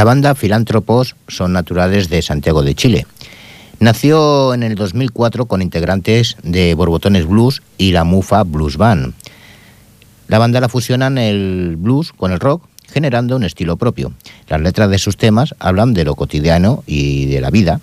La 0.02 0.06
banda 0.06 0.34
Filántropos 0.34 1.14
son 1.28 1.52
naturales 1.52 2.08
de 2.08 2.22
Santiago 2.22 2.64
de 2.64 2.74
Chile. 2.74 3.06
Nació 3.78 4.52
en 4.52 4.64
el 4.64 4.74
2004 4.74 5.46
con 5.46 5.62
integrantes 5.62 6.36
de 6.42 6.74
Borbotones 6.74 7.24
Blues 7.24 7.62
y 7.78 7.92
la 7.92 8.02
Mufa 8.02 8.42
Blues 8.42 8.78
Band. 8.78 9.14
La 10.26 10.40
banda 10.40 10.60
la 10.60 10.68
fusionan 10.68 11.18
el 11.18 11.76
blues 11.78 12.12
con 12.12 12.32
el 12.32 12.40
rock, 12.40 12.64
generando 12.92 13.36
un 13.36 13.44
estilo 13.44 13.76
propio. 13.76 14.12
Las 14.48 14.60
letras 14.60 14.90
de 14.90 14.98
sus 14.98 15.16
temas 15.16 15.54
hablan 15.60 15.94
de 15.94 16.02
lo 16.02 16.16
cotidiano 16.16 16.82
y 16.84 17.26
de 17.26 17.40
la 17.40 17.50
vida, 17.50 17.80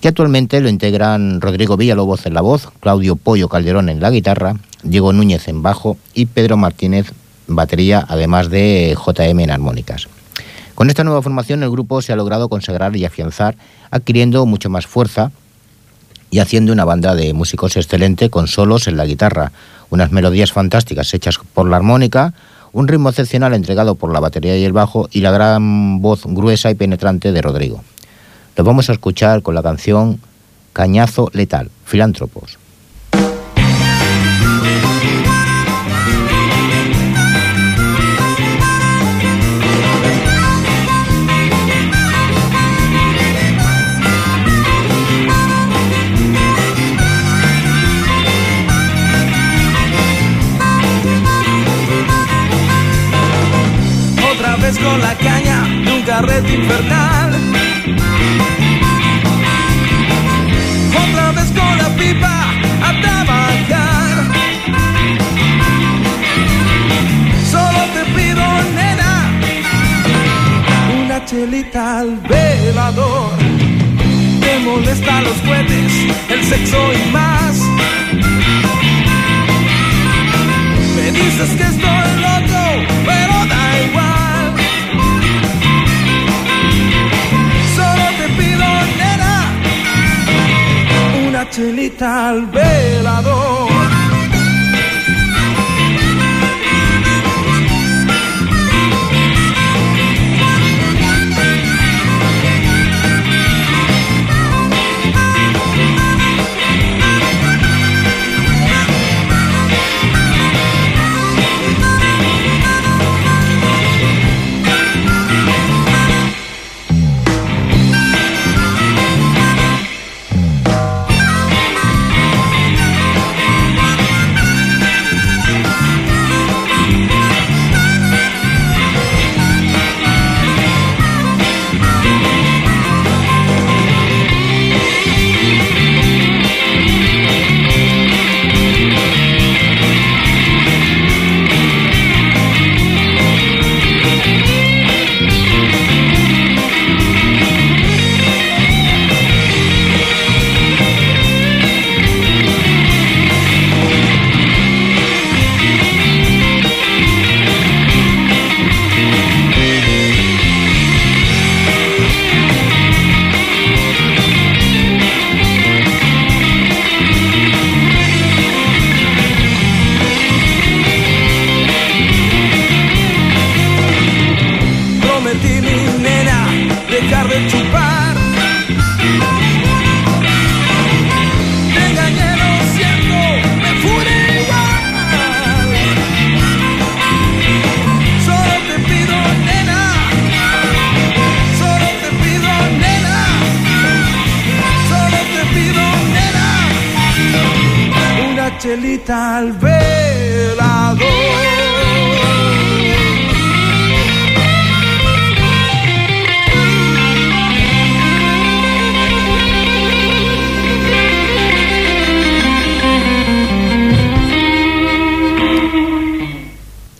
y 0.00 0.06
actualmente 0.06 0.60
lo 0.60 0.68
integran 0.68 1.40
Rodrigo 1.40 1.76
Villalobos 1.76 2.26
en 2.26 2.34
la 2.34 2.42
voz, 2.42 2.68
Claudio 2.78 3.16
Pollo 3.16 3.48
Calderón 3.48 3.88
en 3.88 4.00
la 4.00 4.12
guitarra, 4.12 4.54
Diego 4.84 5.12
Núñez 5.12 5.48
en 5.48 5.64
bajo 5.64 5.98
y 6.14 6.26
Pedro 6.26 6.56
Martínez 6.56 7.12
batería, 7.48 8.06
además 8.08 8.50
de 8.50 8.96
JM 8.96 9.40
en 9.40 9.50
armónicas. 9.50 10.06
Con 10.76 10.90
esta 10.90 11.04
nueva 11.04 11.22
formación 11.22 11.62
el 11.62 11.70
grupo 11.70 12.02
se 12.02 12.12
ha 12.12 12.16
logrado 12.16 12.50
consagrar 12.50 12.94
y 12.96 13.06
afianzar, 13.06 13.56
adquiriendo 13.90 14.44
mucho 14.44 14.68
más 14.68 14.86
fuerza 14.86 15.32
y 16.30 16.40
haciendo 16.40 16.70
una 16.70 16.84
banda 16.84 17.14
de 17.14 17.32
músicos 17.32 17.78
excelente 17.78 18.28
con 18.28 18.46
solos 18.46 18.86
en 18.86 18.98
la 18.98 19.06
guitarra, 19.06 19.52
unas 19.88 20.12
melodías 20.12 20.52
fantásticas 20.52 21.14
hechas 21.14 21.38
por 21.54 21.66
la 21.66 21.78
armónica, 21.78 22.34
un 22.74 22.88
ritmo 22.88 23.08
excepcional 23.08 23.54
entregado 23.54 23.94
por 23.94 24.12
la 24.12 24.20
batería 24.20 24.58
y 24.58 24.64
el 24.64 24.74
bajo 24.74 25.08
y 25.10 25.22
la 25.22 25.30
gran 25.30 26.02
voz 26.02 26.24
gruesa 26.26 26.70
y 26.70 26.74
penetrante 26.74 27.32
de 27.32 27.40
Rodrigo. 27.40 27.82
Lo 28.54 28.62
vamos 28.62 28.90
a 28.90 28.92
escuchar 28.92 29.40
con 29.40 29.54
la 29.54 29.62
canción 29.62 30.20
Cañazo 30.74 31.30
Letal, 31.32 31.70
Filántropos. 31.86 32.58
Con 54.96 55.02
la 55.02 55.14
caña 55.14 55.62
de 55.84 55.92
un 55.92 56.02
carrete 56.02 56.54
infernal. 56.54 57.30
Otra 61.04 61.32
vez 61.32 61.50
con 61.58 61.78
la 61.78 61.88
pipa 61.96 62.34
a 62.88 63.00
trabajar. 63.02 64.14
Solo 67.50 67.80
te 67.94 68.02
pido, 68.16 68.44
nena, 68.74 69.12
una 71.04 71.24
chelita 71.24 71.98
al 72.00 72.16
velador. 72.28 73.36
Te 74.40 74.58
molesta 74.60 75.20
los 75.22 75.38
cohetes, 75.46 75.92
el 76.30 76.44
sexo 76.44 76.78
y 76.92 77.12
más. 77.12 77.56
Me 80.96 81.10
dices 81.12 81.50
que 81.58 81.64
estoy 81.64 82.25
chelita 91.50 92.28
al 92.28 92.46
velador. 92.46 93.95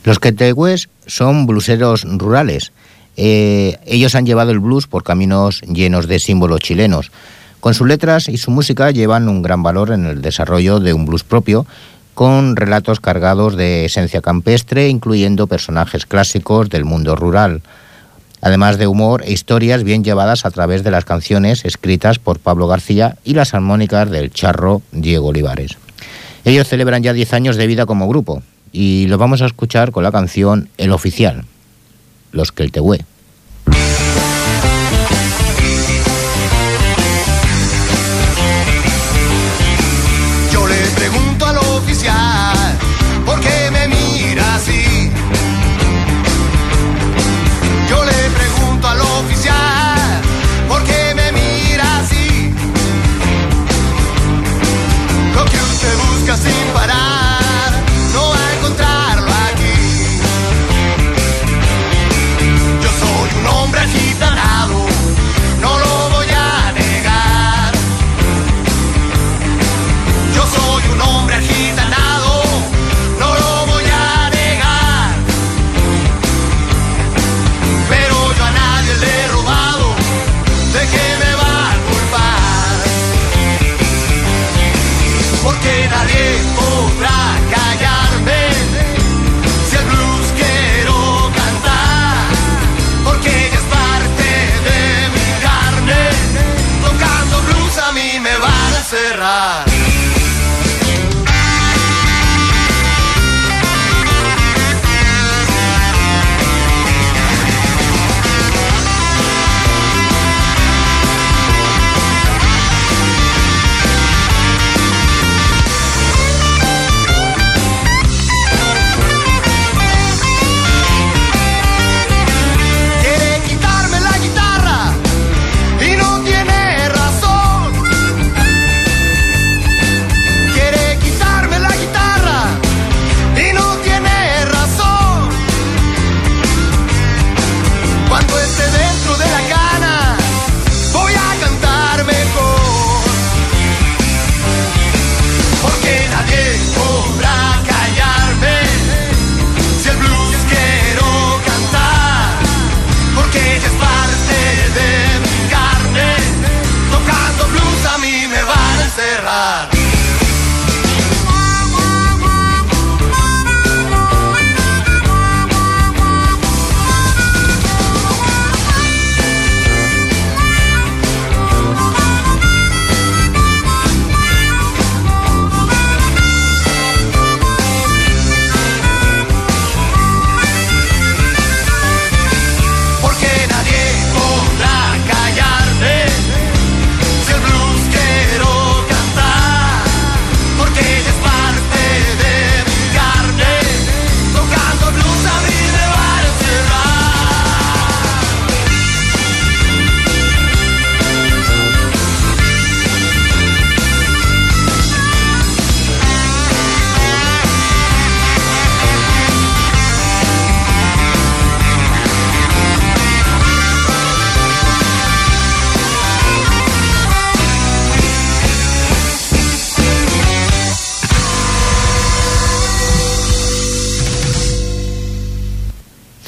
Los 0.06 0.20
Quetehues 0.20 0.88
son 1.08 1.48
bluseros 1.48 2.04
rurales. 2.04 2.70
Eh, 3.16 3.76
ellos 3.86 4.14
han 4.14 4.24
llevado 4.24 4.52
el 4.52 4.60
blues 4.60 4.86
por 4.86 5.02
caminos 5.02 5.62
llenos 5.62 6.06
de 6.06 6.20
símbolos 6.20 6.60
chilenos. 6.60 7.10
Con 7.58 7.74
sus 7.74 7.88
letras 7.88 8.28
y 8.28 8.36
su 8.36 8.52
música 8.52 8.92
llevan 8.92 9.28
un 9.28 9.42
gran 9.42 9.64
valor 9.64 9.90
en 9.90 10.06
el 10.06 10.22
desarrollo 10.22 10.78
de 10.78 10.92
un 10.92 11.06
blues 11.06 11.24
propio, 11.24 11.66
con 12.14 12.54
relatos 12.54 13.00
cargados 13.00 13.56
de 13.56 13.86
esencia 13.86 14.22
campestre, 14.22 14.88
incluyendo 14.88 15.48
personajes 15.48 16.06
clásicos 16.06 16.70
del 16.70 16.84
mundo 16.84 17.16
rural, 17.16 17.62
además 18.40 18.78
de 18.78 18.86
humor 18.86 19.24
e 19.24 19.32
historias 19.32 19.82
bien 19.82 20.04
llevadas 20.04 20.46
a 20.46 20.52
través 20.52 20.84
de 20.84 20.92
las 20.92 21.04
canciones 21.04 21.64
escritas 21.64 22.20
por 22.20 22.38
Pablo 22.38 22.68
García 22.68 23.16
y 23.24 23.34
las 23.34 23.54
armónicas 23.54 24.08
del 24.08 24.30
charro 24.30 24.82
Diego 24.92 25.30
Olivares. 25.30 25.78
Ellos 26.44 26.68
celebran 26.68 27.02
ya 27.02 27.12
10 27.12 27.32
años 27.32 27.56
de 27.56 27.66
vida 27.66 27.86
como 27.86 28.06
grupo, 28.06 28.40
y 28.72 29.06
lo 29.08 29.18
vamos 29.18 29.42
a 29.42 29.46
escuchar 29.46 29.92
con 29.92 30.02
la 30.02 30.12
canción 30.12 30.68
El 30.76 30.92
Oficial, 30.92 31.44
Los 32.32 32.52
que 32.52 32.62
el 32.62 32.72
Tehué. 32.72 33.04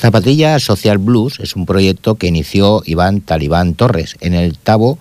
Zapatilla 0.09 0.59
Social 0.59 0.97
Blues 0.97 1.38
es 1.38 1.55
un 1.55 1.66
proyecto 1.66 2.14
que 2.14 2.29
inició 2.29 2.83
Iván 2.87 3.21
Talibán 3.21 3.75
Torres 3.75 4.16
en 4.23 4.33
el 4.33 4.57
Tabo 4.57 4.99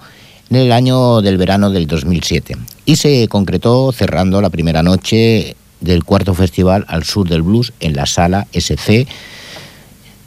en 0.50 0.58
el 0.58 0.74
año 0.74 1.22
del 1.22 1.38
verano 1.38 1.70
del 1.70 1.88
2007 1.88 2.58
y 2.84 2.98
se 2.98 3.30
concretó 3.30 3.94
cerrando 3.94 4.42
la 4.42 4.50
primera 4.50 4.84
noche 4.84 5.56
del 5.80 6.04
cuarto 6.04 6.34
festival 6.34 6.84
al 6.90 7.06
sur 7.06 7.30
del 7.30 7.42
blues 7.42 7.72
en 7.80 7.96
la 7.96 8.06
sala 8.06 8.48
SC 8.52 9.08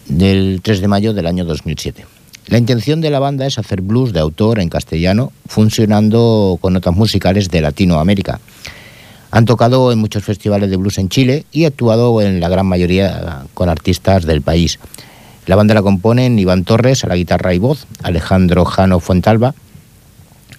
del 0.08 0.60
3 0.62 0.80
de 0.80 0.88
mayo 0.88 1.12
del 1.12 1.26
año 1.26 1.44
2007. 1.44 2.06
La 2.46 2.56
intención 2.56 3.02
de 3.02 3.10
la 3.10 3.18
banda 3.18 3.44
es 3.44 3.58
hacer 3.58 3.82
blues 3.82 4.14
de 4.14 4.20
autor 4.20 4.60
en 4.60 4.70
castellano, 4.70 5.30
funcionando 5.46 6.56
con 6.58 6.72
notas 6.72 6.96
musicales 6.96 7.50
de 7.50 7.60
Latinoamérica. 7.60 8.40
Han 9.30 9.44
tocado 9.44 9.92
en 9.92 9.98
muchos 9.98 10.24
festivales 10.24 10.70
de 10.70 10.76
blues 10.76 10.98
en 10.98 11.08
Chile 11.08 11.44
y 11.52 11.64
actuado 11.64 12.20
en 12.20 12.40
la 12.40 12.48
gran 12.48 12.66
mayoría 12.66 13.44
con 13.54 13.68
artistas 13.68 14.26
del 14.26 14.42
país. 14.42 14.78
La 15.46 15.56
banda 15.56 15.74
la 15.74 15.82
componen 15.82 16.38
Iván 16.38 16.64
Torres 16.64 17.04
a 17.04 17.08
la 17.08 17.16
guitarra 17.16 17.54
y 17.54 17.58
voz, 17.58 17.86
Alejandro 18.02 18.64
Jano 18.64 19.00
Fuentalba 19.00 19.54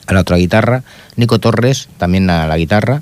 a 0.07 0.13
la 0.13 0.21
otra 0.21 0.37
guitarra, 0.37 0.83
Nico 1.15 1.39
Torres 1.39 1.87
también 1.97 2.29
a 2.29 2.47
la 2.47 2.57
guitarra, 2.57 3.01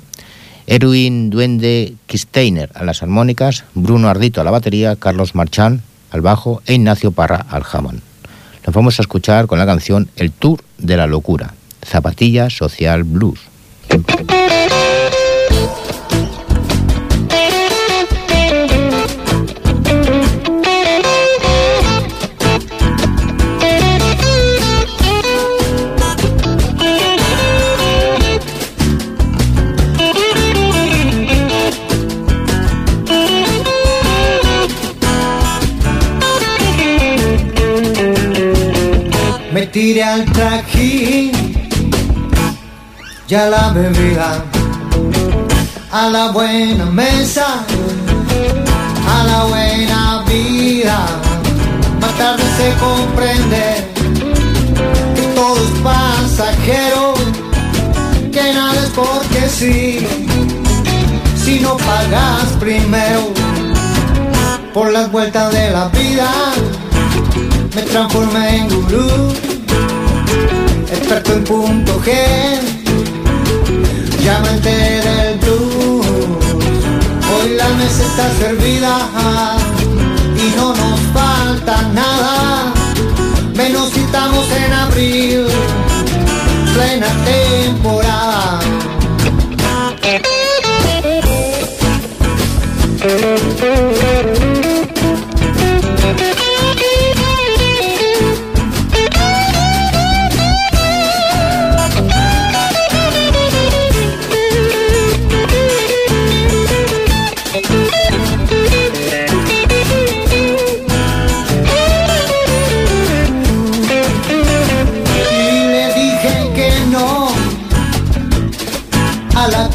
Erwin 0.66 1.30
Duende 1.30 1.94
Kisteiner 2.06 2.70
a 2.74 2.84
las 2.84 3.02
armónicas, 3.02 3.64
Bruno 3.74 4.08
Ardito 4.08 4.40
a 4.40 4.44
la 4.44 4.50
batería, 4.50 4.96
Carlos 4.96 5.34
Marchán 5.34 5.82
al 6.10 6.20
bajo 6.20 6.62
e 6.66 6.74
Ignacio 6.74 7.12
Parra 7.12 7.46
al 7.48 7.64
jamón. 7.64 8.02
Nos 8.66 8.74
vamos 8.74 8.98
a 8.98 9.02
escuchar 9.02 9.46
con 9.46 9.58
la 9.58 9.66
canción 9.66 10.08
El 10.16 10.30
Tour 10.32 10.62
de 10.78 10.96
la 10.96 11.06
Locura, 11.06 11.54
Zapatilla 11.84 12.50
Social 12.50 13.04
Blues. 13.04 13.40
Me 39.90 39.94
tiré 39.94 40.04
al 40.04 40.24
trajín 40.26 41.32
y 43.26 43.34
a 43.34 43.50
la 43.50 43.70
bebida, 43.70 44.44
a 45.90 46.08
la 46.08 46.30
buena 46.30 46.84
mesa, 46.84 47.64
a 49.08 49.24
la 49.24 49.44
buena 49.46 50.24
vida. 50.28 51.06
Más 52.00 52.16
tarde 52.16 52.44
se 52.56 52.72
comprende 52.78 53.88
que 55.16 55.22
todo 55.34 55.56
es 55.56 55.80
pasajero, 55.82 57.14
que 58.30 58.52
nada 58.54 58.74
es 58.74 58.90
porque 58.90 59.48
sí, 59.48 60.06
si 61.36 61.58
no 61.58 61.76
pagas 61.78 62.46
primero 62.60 63.32
por 64.72 64.92
las 64.92 65.10
vueltas 65.10 65.52
de 65.52 65.70
la 65.72 65.88
vida 65.88 66.30
me 67.74 67.82
transformé 67.82 68.56
en 68.56 68.68
gurú, 68.68 69.49
experto 70.92 71.32
en 71.32 71.44
punto 71.44 72.00
G, 72.02 72.12
llamante 74.24 74.70
del 74.70 75.38
blues. 75.38 76.06
Hoy 77.32 77.50
la 77.56 77.68
mesa 77.70 78.02
está 78.04 78.30
servida 78.38 79.08
y 80.36 80.56
no 80.56 80.74
nos 80.74 81.00
falta 81.12 81.82
nada, 81.94 82.72
menos 83.54 83.90
si 83.90 84.00
estamos 84.00 84.46
en 84.50 84.72
abril, 84.72 85.46
plena 86.74 87.08
temporada. 87.24 88.60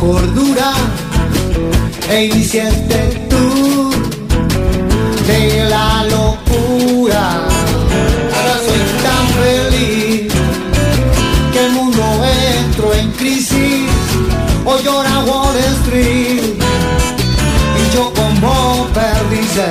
Cordura 0.05 0.71
e 2.07 2.25
inicié 2.25 2.67
este 2.67 3.01
tour 3.29 3.91
de 5.25 5.65
la 5.67 6.03
locura. 6.15 7.23
Ahora 8.35 8.55
soy 8.65 8.83
tan 9.05 9.25
feliz 9.41 10.33
que 11.51 11.65
el 11.65 11.71
mundo 11.71 12.03
entró 12.59 12.93
en 12.93 13.11
crisis. 13.13 13.89
Hoy 14.63 14.83
llora 14.83 15.23
Wall 15.25 15.57
Street 15.79 16.53
y 17.79 17.95
yo 17.95 18.13
como 18.13 18.87
perdice 18.93 19.67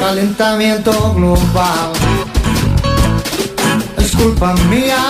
calentamiento 0.00 1.14
global 1.14 1.92
es 3.98 4.10
culpa 4.12 4.54
mía 4.70 5.02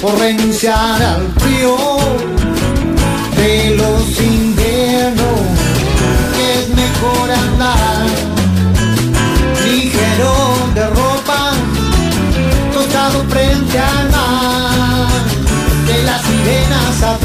por 0.00 0.18
renunciar 0.18 1.02
al 1.02 1.22
frío 1.38 2.35
de 3.36 3.76
los 3.76 4.20
inviernos 4.20 5.40
es 6.50 6.68
mejor 6.70 7.30
andar. 7.30 8.06
Ligero 9.64 10.34
de 10.74 10.86
ropa 10.88 11.52
tostado 12.72 13.24
frente 13.28 13.78
al 13.78 14.10
mar 14.10 15.08
que 15.86 16.02
las 16.04 16.22
sirenas 16.22 17.02
adornan 17.02 17.15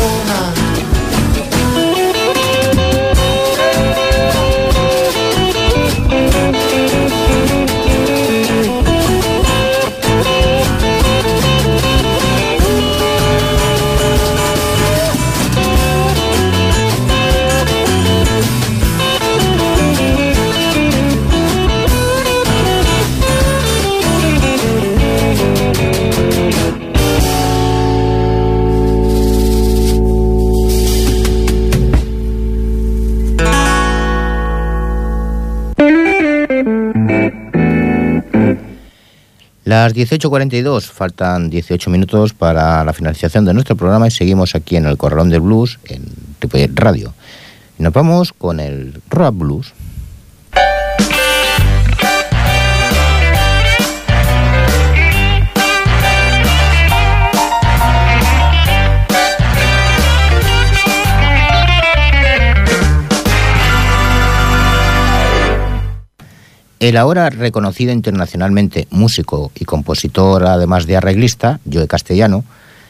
Las 39.72 39.96
18.42, 39.96 40.82
faltan 40.82 41.50
18 41.50 41.90
minutos 41.90 42.34
para 42.34 42.84
la 42.84 42.92
finalización 42.92 43.46
de 43.46 43.54
nuestro 43.54 43.78
programa 43.78 44.06
y 44.06 44.12
seguimos 44.12 44.54
aquí 44.54 44.76
en 44.76 44.86
el 44.86 44.98
Corralón 44.98 45.30
del 45.30 45.40
Blues, 45.40 45.80
en 45.86 46.04
Ripollet 46.42 46.78
Radio. 46.78 47.14
Y 47.80 47.84
nos 47.84 47.94
vamos 47.94 48.34
con 48.34 48.60
el 48.60 49.02
Rock 49.10 49.38
Blues. 49.38 49.74
El 66.82 66.98
ahora 66.98 67.30
reconocido 67.30 67.94
internacionalmente 67.94 68.88
músico 68.90 69.52
y 69.54 69.66
compositor, 69.66 70.48
además 70.48 70.88
de 70.88 70.98
arreglista, 70.98 71.60
Joe 71.72 71.88
Castellano, 71.88 72.44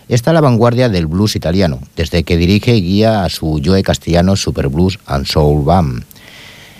está 0.08 0.32
a 0.32 0.34
la 0.34 0.40
vanguardia 0.40 0.88
del 0.88 1.08
blues 1.08 1.36
italiano, 1.36 1.82
desde 1.98 2.24
que 2.24 2.38
dirige 2.38 2.74
y 2.74 2.82
guía 2.82 3.26
a 3.26 3.30
su 3.30 3.62
Joe 3.62 3.84
Castellano 3.84 4.38
Super 4.38 4.70
Blues 4.70 4.98
and 5.08 5.26
Soul 5.26 5.66
Band, 5.66 6.06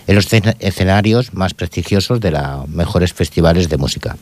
en 0.08 0.16
los 0.16 0.32
escen- 0.32 0.56
escenarios 0.60 1.34
más 1.34 1.54
prestigiosos 1.54 2.22
de 2.22 2.32
los 2.32 2.70
mejores 2.70 3.12
festivales 3.12 3.68
de 3.68 3.76
música. 3.76 4.16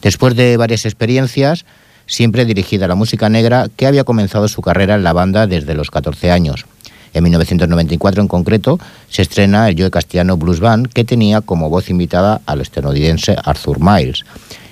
Después 0.00 0.34
de 0.34 0.56
varias 0.56 0.86
experiencias, 0.86 1.66
siempre 2.06 2.46
dirigida 2.46 2.86
a 2.86 2.88
la 2.88 2.94
música 2.94 3.28
negra, 3.28 3.66
que 3.76 3.86
había 3.86 4.04
comenzado 4.04 4.48
su 4.48 4.62
carrera 4.62 4.94
en 4.94 5.04
la 5.04 5.12
banda 5.12 5.46
desde 5.46 5.74
los 5.74 5.90
14 5.90 6.30
años. 6.30 6.64
En 7.12 7.24
1994 7.24 8.22
en 8.22 8.28
concreto 8.28 8.78
se 9.08 9.22
estrena 9.22 9.68
el 9.68 9.80
Joe 9.80 9.90
Castellano 9.90 10.36
Blues 10.36 10.60
Band 10.60 10.88
que 10.88 11.04
tenía 11.04 11.40
como 11.40 11.68
voz 11.68 11.90
invitada 11.90 12.40
al 12.46 12.60
estadounidense 12.60 13.36
Arthur 13.44 13.78
Miles. 13.80 14.24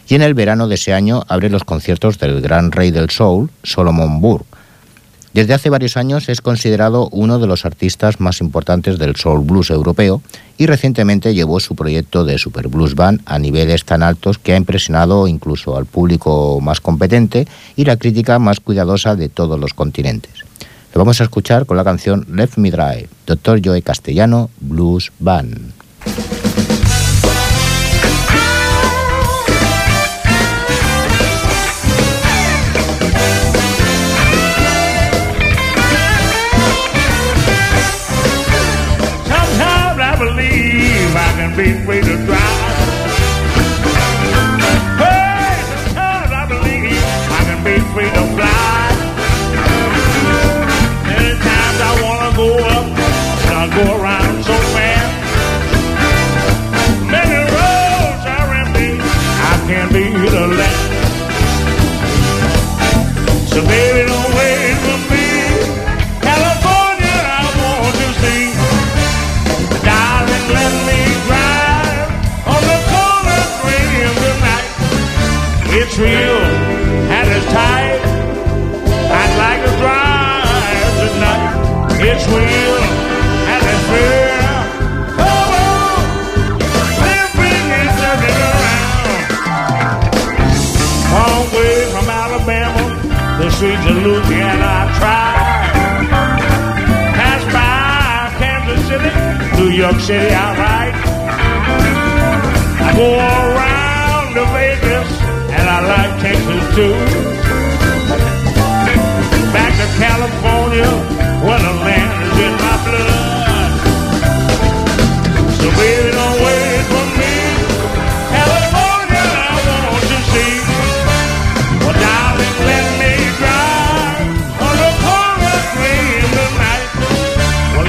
Y 0.09 0.15
en 0.15 0.23
el 0.23 0.35
verano 0.35 0.69
de 0.69 0.77
ese 0.77 0.95
año 0.95 1.25
abre 1.29 1.51
los 1.51 1.65
conciertos 1.65 2.19
del 2.19 2.41
gran 2.41 2.73
rey 2.73 2.91
del 2.91 3.11
soul, 3.11 3.51
Solomon 3.63 4.21
Burke. 4.21 4.59
Desde 5.35 5.53
hace 5.53 5.69
varios 5.69 5.97
años 5.99 6.29
es 6.31 6.41
considerado 6.41 7.09
uno 7.13 7.39
de 7.39 7.47
los 7.47 7.67
artistas 7.67 8.19
más 8.19 8.41
importantes 8.41 8.99
del 8.99 9.15
soul 9.17 9.45
blues 9.45 9.71
europeo 9.71 10.23
y 10.57 10.67
recientemente 10.67 11.35
llevó 11.35 11.61
su 11.61 11.77
proyecto 11.77 12.25
de 12.25 12.39
Super 12.39 12.69
Blues 12.69 12.95
Band 12.95 13.21
a 13.27 13.39
niveles 13.39 13.85
tan 13.85 14.03
altos 14.03 14.39
que 14.39 14.55
ha 14.55 14.57
impresionado 14.57 15.29
incluso 15.29 15.77
al 15.77 15.85
público 15.85 16.61
más 16.63 16.81
competente 16.81 17.47
y 17.77 17.85
la 17.85 17.99
crítica 17.99 18.39
más 18.39 18.59
cuidadosa 18.59 19.15
de 19.15 19.29
todos 19.29 19.61
los 19.61 19.75
continentes. 19.75 20.33
Lo 20.95 20.99
vamos 20.99 21.21
a 21.21 21.25
escuchar 21.25 21.67
con 21.67 21.77
la 21.77 21.85
canción 21.85 22.27
Left 22.33 22.59
Me 22.59 22.71
Drive, 22.71 23.09
Dr. 23.27 23.61
Joe 23.65 23.83
Castellano 23.83 24.51
Blues 24.61 25.13
Band. 25.19 25.73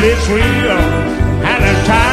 live 0.02 0.30
real 0.32 0.80
and 1.44 1.64
a 1.66 1.86
time. 1.86 2.09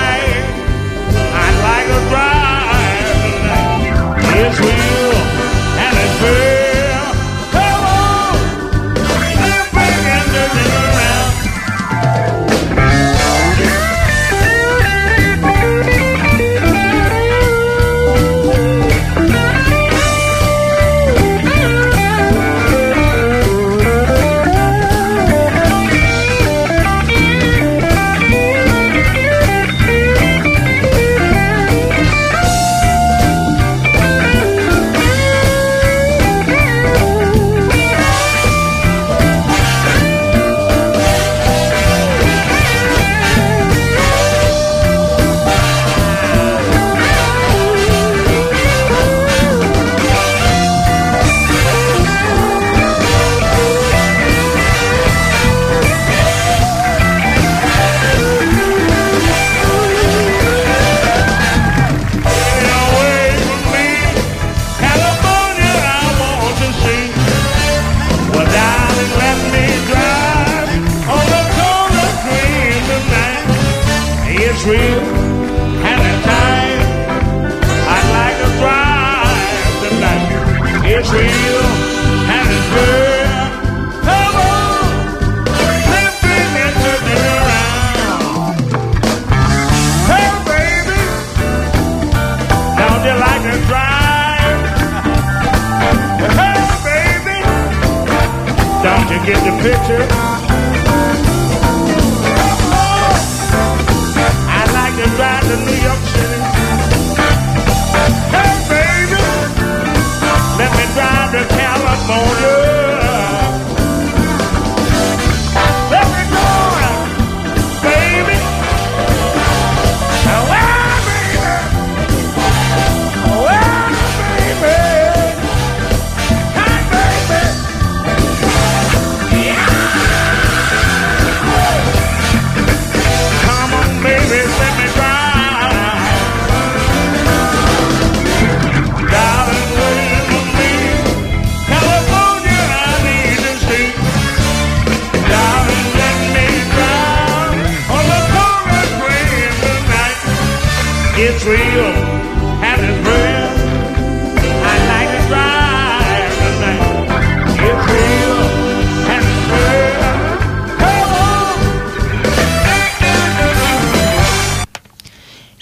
picture 99.87 100.15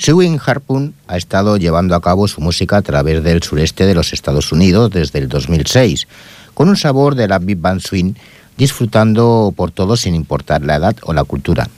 Swing 0.05 0.39
Harpoon 0.45 0.93
ha 1.07 1.17
estado 1.17 1.57
llevando 1.57 1.95
a 1.95 2.03
cabo 2.03 2.29
su 2.29 2.43
música 2.43 2.77
a 2.77 2.83
través 2.83 3.25
del 3.25 3.43
sureste 3.43 3.87
de 3.87 3.95
los 3.95 4.13
Estados 4.13 4.53
Unidos 4.53 4.91
desde 4.91 5.19
el 5.19 5.31
2006, 5.31 6.07
con 6.53 6.69
un 6.69 6.77
sabor 6.77 7.15
de 7.15 7.27
la 7.27 7.39
Big 7.39 7.57
Band 7.57 7.81
Swing, 7.81 8.13
disfrutando 8.59 9.55
por 9.57 9.71
todos 9.71 10.03
sin 10.03 10.15
importar 10.15 10.63
la 10.63 10.77
edad 10.77 10.95
o 11.05 11.15
la 11.15 11.25
cultura. 11.25 11.71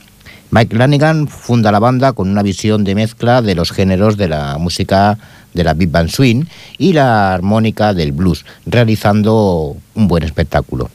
Mike 0.51 0.75
Lanigan 0.75 1.29
funda 1.29 1.71
la 1.71 1.79
banda 1.79 2.11
con 2.11 2.27
una 2.29 2.43
visión 2.43 2.83
de 2.83 2.95
mezcla 2.95 3.41
de 3.41 3.55
los 3.55 3.71
géneros 3.71 4.17
de 4.17 4.27
la 4.27 4.57
música 4.57 5.17
de 5.53 5.63
la 5.63 5.73
Big 5.73 5.89
Band 5.89 6.09
Swing 6.09 6.47
y 6.77 6.91
la 6.91 7.33
armónica 7.33 7.93
del 7.93 8.11
blues, 8.11 8.43
realizando 8.65 9.77
un 9.95 10.07
buen 10.09 10.23
espectáculo. 10.23 10.89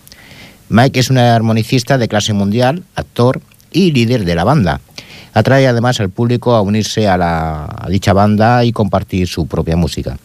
Mike 0.68 1.00
es 1.00 1.08
un 1.08 1.16
armonicista 1.16 1.96
de 1.96 2.08
clase 2.08 2.34
mundial, 2.34 2.82
actor 2.94 3.40
y 3.70 3.92
líder 3.92 4.26
de 4.26 4.34
la 4.34 4.44
banda. 4.44 4.82
Atrae 5.34 5.66
además 5.66 5.98
al 6.00 6.10
público 6.10 6.54
a 6.54 6.60
unirse 6.60 7.08
a, 7.08 7.16
la, 7.16 7.64
a 7.64 7.88
dicha 7.88 8.12
banda 8.12 8.64
y 8.64 8.72
compartir 8.72 9.26
su 9.28 9.46
propia 9.46 9.76
música. 9.76 10.18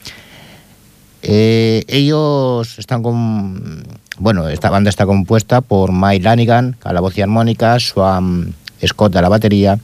Eh, 1.23 1.83
ellos 1.87 2.77
están 2.77 3.03
con. 3.03 3.83
Bueno, 4.19 4.47
esta 4.49 4.69
banda 4.69 4.89
está 4.89 5.05
compuesta 5.05 5.61
por 5.61 5.91
Mike 5.91 6.23
Lanigan 6.23 6.77
a 6.83 6.93
la 6.93 7.01
voz 7.01 7.17
y 7.17 7.21
armónica, 7.21 7.79
Swam 7.79 8.53
Scott 8.85 9.15
a 9.15 9.21
la 9.21 9.29
batería, 9.29 9.79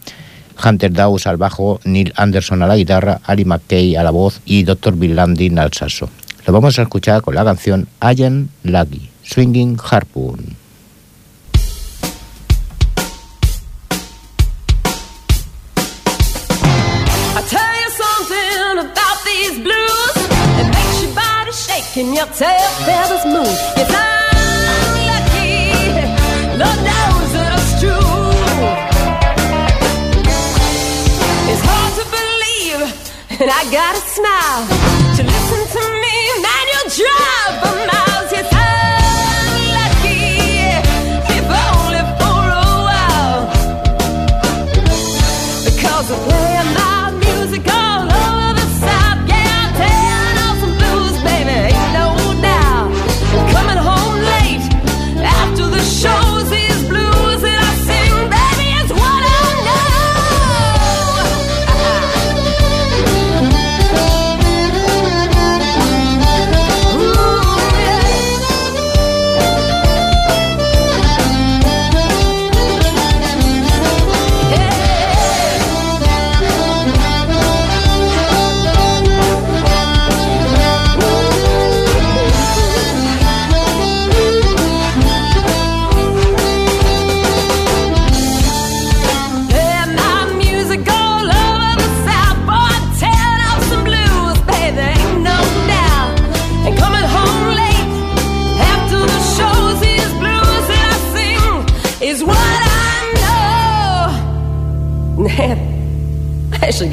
Hunter 0.63 0.91
Dawes 0.91 1.28
al 1.28 1.38
bajo, 1.38 1.80
Neil 1.84 2.13
Anderson 2.15 2.63
a 2.63 2.67
la 2.67 2.76
guitarra, 2.76 3.19
Ali 3.26 3.45
McKay 3.45 3.95
a 3.95 4.03
la 4.03 4.11
voz 4.11 4.41
y 4.45 4.63
Dr. 4.63 4.95
Bill 4.95 5.15
Landin 5.15 5.59
al 5.59 5.74
saxo. 5.74 6.09
Lo 6.45 6.53
vamos 6.53 6.78
a 6.78 6.84
escuchar 6.84 7.21
con 7.21 7.36
la 7.36 7.43
canción 7.43 7.88
Ian 8.01 8.49
Lucky, 8.63 9.09
Swinging 9.24 9.78
Harpoon. 9.89 10.62
And 22.04 22.16
your 22.16 22.26
tail 22.28 22.70
feathers 22.86 23.26
move. 23.26 23.58
Yes, 23.78 23.89
I'm 23.95 24.93
lucky. 25.12 25.72
Lord 26.60 26.80
knows 26.88 27.32
that 27.36 27.51
it's 27.56 27.72
true. 27.80 28.12
It's 31.51 31.64
hard 31.70 31.93
to 31.99 32.06
believe, 32.18 32.82
and 33.41 33.49
I 33.49 33.64
gotta 33.72 34.01
smile 34.18 34.93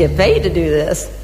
get 0.01 0.17
paid 0.17 0.43
to 0.43 0.49
do 0.49 0.71
this. 0.71 1.15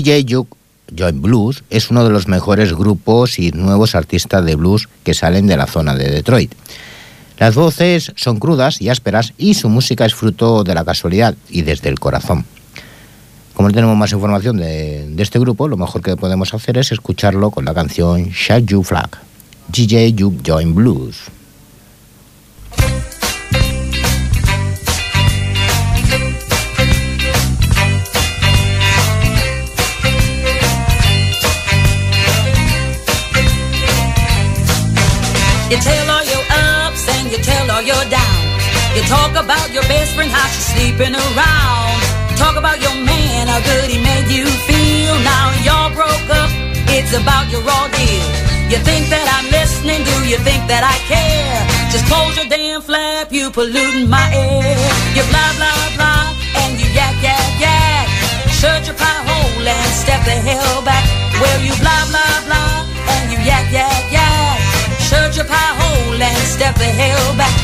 DJ 0.00 0.24
Juke 0.26 0.56
Joint 0.96 1.20
Blues 1.20 1.62
es 1.68 1.90
uno 1.90 2.04
de 2.04 2.10
los 2.10 2.26
mejores 2.26 2.72
grupos 2.72 3.38
y 3.38 3.50
nuevos 3.52 3.94
artistas 3.94 4.42
de 4.46 4.54
blues 4.54 4.88
que 5.04 5.12
salen 5.12 5.46
de 5.46 5.58
la 5.58 5.66
zona 5.66 5.94
de 5.94 6.10
Detroit. 6.10 6.54
Las 7.38 7.54
voces 7.54 8.10
son 8.16 8.38
crudas 8.38 8.80
y 8.80 8.88
ásperas 8.88 9.34
y 9.36 9.52
su 9.52 9.68
música 9.68 10.06
es 10.06 10.14
fruto 10.14 10.64
de 10.64 10.74
la 10.74 10.86
casualidad 10.86 11.34
y 11.50 11.62
desde 11.62 11.90
el 11.90 12.00
corazón. 12.00 12.46
Como 13.52 13.68
no 13.68 13.74
tenemos 13.74 13.94
más 13.94 14.12
información 14.12 14.56
de, 14.56 15.14
este 15.18 15.38
grupo, 15.38 15.68
lo 15.68 15.76
mejor 15.76 16.00
que 16.00 16.16
podemos 16.16 16.54
hacer 16.54 16.78
es 16.78 16.92
escucharlo 16.92 17.50
con 17.50 17.66
la 17.66 17.74
canción 17.74 18.30
Shut 18.30 18.64
You 18.70 18.82
Flag, 18.82 19.10
DJ 19.68 20.14
Juke 20.18 20.40
Joint 20.46 20.74
Blues. 20.74 21.16
You 35.70 35.78
tell 35.78 36.10
all 36.10 36.26
your 36.26 36.44
ups 36.50 37.06
and 37.06 37.30
you 37.30 37.38
tell 37.38 37.70
all 37.70 37.82
your 37.86 38.02
downs. 38.10 38.62
You 38.98 39.06
talk 39.06 39.38
about 39.38 39.70
your 39.70 39.86
best 39.86 40.18
friend, 40.18 40.26
how 40.26 40.50
she's 40.50 40.66
sleeping 40.74 41.14
around. 41.14 41.94
Talk 42.34 42.58
about 42.58 42.82
your 42.82 42.98
man, 43.06 43.46
how 43.46 43.62
good 43.62 43.86
he 43.86 44.02
made 44.02 44.26
you 44.34 44.50
feel. 44.66 45.14
Now 45.22 45.46
y'all 45.62 45.94
broke 45.94 46.26
up, 46.26 46.50
it's 46.90 47.14
about 47.14 47.54
your 47.54 47.62
raw 47.62 47.86
deal. 47.86 48.26
You 48.66 48.82
think 48.82 49.14
that 49.14 49.22
I'm 49.30 49.46
listening, 49.54 50.02
do 50.02 50.16
you 50.26 50.42
think 50.42 50.66
that 50.66 50.82
I 50.82 50.98
care? 51.06 51.62
Just 51.94 52.02
close 52.10 52.34
your 52.34 52.50
damn 52.50 52.82
flap, 52.82 53.30
you 53.30 53.54
polluting 53.54 54.10
my 54.10 54.26
air. 54.34 54.74
You 55.14 55.22
blah 55.30 55.52
blah 55.54 55.86
blah, 55.94 56.34
and 56.66 56.82
you 56.82 56.90
yak 56.98 57.14
yak 57.22 57.50
yak. 57.62 58.10
Shut 58.58 58.90
your 58.90 58.98
pie 58.98 59.22
hole 59.22 59.62
and 59.62 59.92
step 59.94 60.18
the 60.26 60.34
hell 60.34 60.82
back. 60.82 61.06
Well, 61.38 61.62
you 61.62 61.78
blah 61.78 62.04
blah 62.10 62.36
blah, 62.50 62.90
and 63.06 63.30
you 63.30 63.38
yak 63.46 63.70
yak 63.70 64.10
yak 64.10 64.39
search 65.10 65.42
of 65.42 65.48
high 65.50 65.74
hole 65.74 66.22
and 66.22 66.38
step 66.46 66.74
the 66.78 66.86
hell 66.86 67.34
back. 67.34 67.58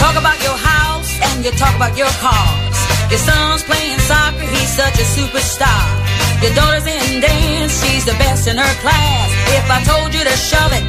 Talk 0.00 0.16
about 0.16 0.40
your 0.40 0.56
house 0.56 1.12
and 1.20 1.44
you 1.44 1.52
talk 1.60 1.76
about 1.76 1.92
your 2.00 2.08
cars. 2.24 2.76
Your 3.12 3.20
son's 3.20 3.62
playing 3.68 4.00
soccer, 4.08 4.48
he's 4.56 4.72
such 4.72 4.96
a 4.96 5.06
superstar. 5.16 5.84
Your 6.40 6.54
daughter's 6.56 6.88
in 6.88 7.20
dance, 7.20 7.76
she's 7.84 8.08
the 8.08 8.16
best 8.16 8.48
in 8.48 8.56
her 8.56 8.74
class. 8.80 9.28
If 9.52 9.68
I 9.68 9.84
told 9.84 10.16
you 10.16 10.24
to 10.24 10.36
shove 10.48 10.72
it, 10.80 10.84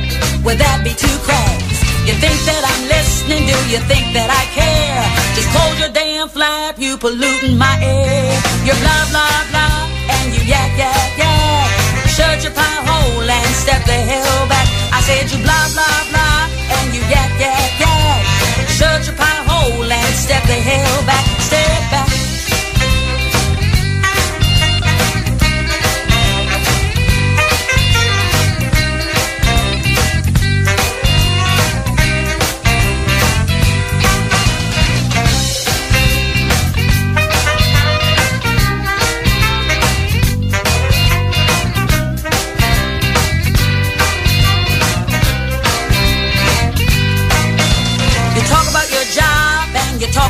would 0.48 0.58
that 0.58 0.88
be 0.88 0.96
too 0.96 1.18
crass? 1.28 1.76
You 2.08 2.16
think 2.24 2.40
that 2.48 2.64
I'm 2.64 2.84
listening, 2.88 3.44
do 3.44 3.58
you 3.68 3.84
think 3.92 4.16
that 4.16 4.32
I 4.32 4.44
care? 4.56 5.04
Just 5.36 5.50
close 5.52 5.76
your 5.84 5.92
damn 5.92 6.07
flap, 6.26 6.80
you 6.80 6.98
polluting 6.98 7.58
my 7.58 7.78
air. 7.80 8.34
You're 8.66 8.80
blah, 8.82 9.06
blah, 9.12 9.38
blah, 9.52 9.86
and 10.10 10.34
you 10.34 10.42
yak, 10.50 10.74
yak, 10.76 11.18
yak. 11.18 11.70
Shut 12.10 12.44
your 12.44 12.54
pie 12.54 12.82
hole 12.90 13.30
and 13.30 13.54
step 13.54 13.86
the 13.86 13.94
hell 13.94 14.48
back. 14.50 14.68
I 14.94 15.02
said 15.02 15.30
you 15.32 15.38
blah, 15.44 15.68
blah, 15.76 16.02
blah, 16.10 16.50
and 16.78 16.96
you 16.96 17.02
yak, 17.14 17.32
yak, 17.40 17.80
yak. 17.80 18.26
Shut 18.70 19.06
your 19.06 19.16
pie 19.16 19.44
hole 19.46 19.92
and 19.92 20.16
step 20.16 20.44
the 20.44 20.54
hell 20.54 21.06
back. 21.06 21.37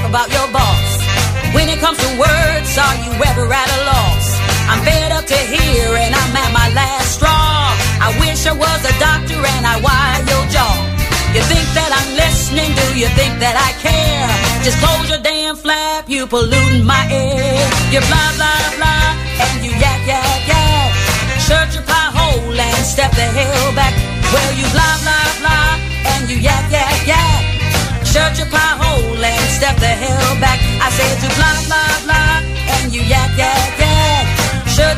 About 0.08 0.32
your 0.32 0.48
boss. 0.56 0.88
When 1.52 1.68
it 1.68 1.80
comes 1.84 2.00
to 2.00 2.10
words, 2.16 2.72
are 2.80 2.98
you 3.04 3.12
ever 3.28 3.44
at 3.44 3.70
a 3.78 3.80
loss? 3.92 4.26
I'm 4.72 4.80
fed 4.88 5.12
up 5.12 5.26
to 5.28 5.40
hear 5.52 5.88
and 6.00 6.16
I'm 6.16 6.34
at 6.36 6.52
my 6.56 6.68
last 6.72 7.20
straw. 7.20 7.76
I 8.00 8.16
wish 8.20 8.48
I 8.48 8.56
was 8.56 8.82
a 8.88 8.96
doctor 9.04 9.36
and 9.36 9.64
I 9.68 9.76
wire 9.84 10.22
your 10.32 10.46
jaw. 10.48 10.76
You 11.36 11.44
think 11.52 11.68
that 11.76 11.92
I'm 11.92 12.10
listening? 12.16 12.72
Do 12.72 12.88
you 12.96 13.12
think 13.20 13.40
that 13.44 13.56
I 13.60 13.76
care? 13.84 14.32
Just 14.64 14.80
close 14.80 15.12
your 15.12 15.20
damn 15.20 15.56
flap, 15.60 16.08
you 16.08 16.26
polluting 16.26 16.88
my 16.88 17.04
air. 17.12 17.60
You 17.92 18.00
blah 18.08 18.32
blah 18.40 18.64
blah 18.80 19.08
and 19.44 19.60
you 19.60 19.76
yak 19.76 20.02
yak 20.08 20.40
yak. 20.48 20.90
Shut 21.44 21.68
your 21.76 21.84
pie 21.84 22.12
hole 22.16 22.56
and 22.56 22.84
step 22.88 23.12
the 23.12 23.28
hell 23.28 23.76
back. 23.76 23.92
Well, 24.32 24.52
you 24.56 24.68
blah 24.72 24.96
blah 25.04 25.28
blah 25.44 25.72
and 26.16 26.32
you 26.32 26.40
yak 26.40 26.72
yak 26.72 26.96
yak. 27.08 27.37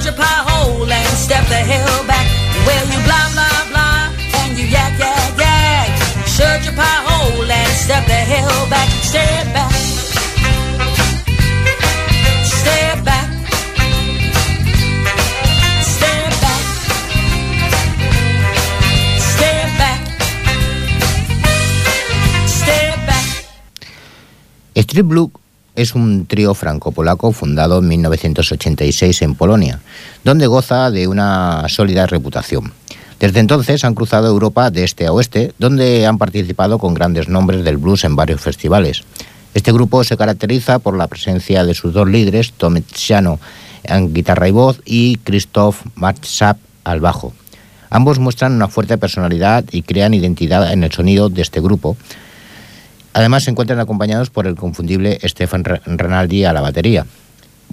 Your 0.09 0.17
pie 0.17 0.43
hole 0.49 0.91
and 0.91 1.17
step 1.17 1.45
the 1.45 1.61
hell 1.71 2.03
back. 2.07 2.25
Well, 2.65 2.85
you 2.89 2.99
blah 3.05 3.27
blah 3.35 3.61
blah 3.69 4.09
and 4.41 4.57
you 4.57 4.65
yak 4.65 4.97
yak 4.97 5.37
yak. 5.37 5.89
Shut 6.25 6.65
your 6.65 6.73
pie 6.73 7.01
hole 7.05 7.51
and 7.51 7.73
step 7.83 8.05
the 8.07 8.21
hell 8.31 8.69
back. 8.73 8.89
Step 9.05 9.45
back. 9.53 9.71
Step 12.59 12.97
back. 13.05 13.27
Step 15.93 16.31
back. 16.43 16.61
Step 19.31 19.69
back. 19.81 19.99
Step 22.57 22.97
back. 23.05 23.25
Street 24.83 25.07
Blue 25.11 25.29
es 25.75 25.95
un 25.95 26.25
trío 26.25 26.53
franco-polaco 26.53 27.31
fundado 27.31 27.79
en 27.79 27.87
1986 27.87 29.21
en 29.21 29.35
Polonia, 29.35 29.79
donde 30.23 30.47
goza 30.47 30.91
de 30.91 31.07
una 31.07 31.65
sólida 31.69 32.05
reputación. 32.05 32.73
Desde 33.19 33.39
entonces 33.39 33.83
han 33.83 33.95
cruzado 33.95 34.27
Europa 34.27 34.71
de 34.71 34.83
este 34.83 35.05
a 35.05 35.11
oeste, 35.11 35.53
donde 35.59 36.05
han 36.05 36.17
participado 36.17 36.79
con 36.79 36.93
grandes 36.93 37.27
nombres 37.27 37.63
del 37.63 37.77
blues 37.77 38.03
en 38.05 38.15
varios 38.15 38.41
festivales. 38.41 39.03
Este 39.53 39.71
grupo 39.71 40.03
se 40.03 40.15
caracteriza 40.15 40.79
por 40.79 40.95
la 40.95 41.07
presencia 41.07 41.65
de 41.65 41.73
sus 41.73 41.93
dos 41.93 42.07
líderes, 42.07 42.53
Tom 42.53 42.75
Tchiano 42.81 43.39
en 43.83 44.13
guitarra 44.13 44.47
y 44.47 44.51
voz 44.51 44.81
y 44.85 45.17
Christoph 45.17 45.81
Marchap 45.95 46.57
al 46.83 46.99
bajo. 46.99 47.33
Ambos 47.89 48.19
muestran 48.19 48.53
una 48.53 48.67
fuerte 48.67 48.97
personalidad 48.97 49.65
y 49.71 49.81
crean 49.81 50.13
identidad 50.13 50.71
en 50.71 50.83
el 50.83 50.91
sonido 50.91 51.29
de 51.29 51.41
este 51.41 51.59
grupo, 51.59 51.97
Además 53.13 53.43
se 53.43 53.51
encuentran 53.51 53.79
acompañados 53.79 54.29
por 54.29 54.47
el 54.47 54.55
confundible 54.55 55.19
Stefan 55.23 55.63
Re- 55.63 55.81
Renaldi 55.85 56.45
a 56.45 56.53
la 56.53 56.61
batería. 56.61 57.05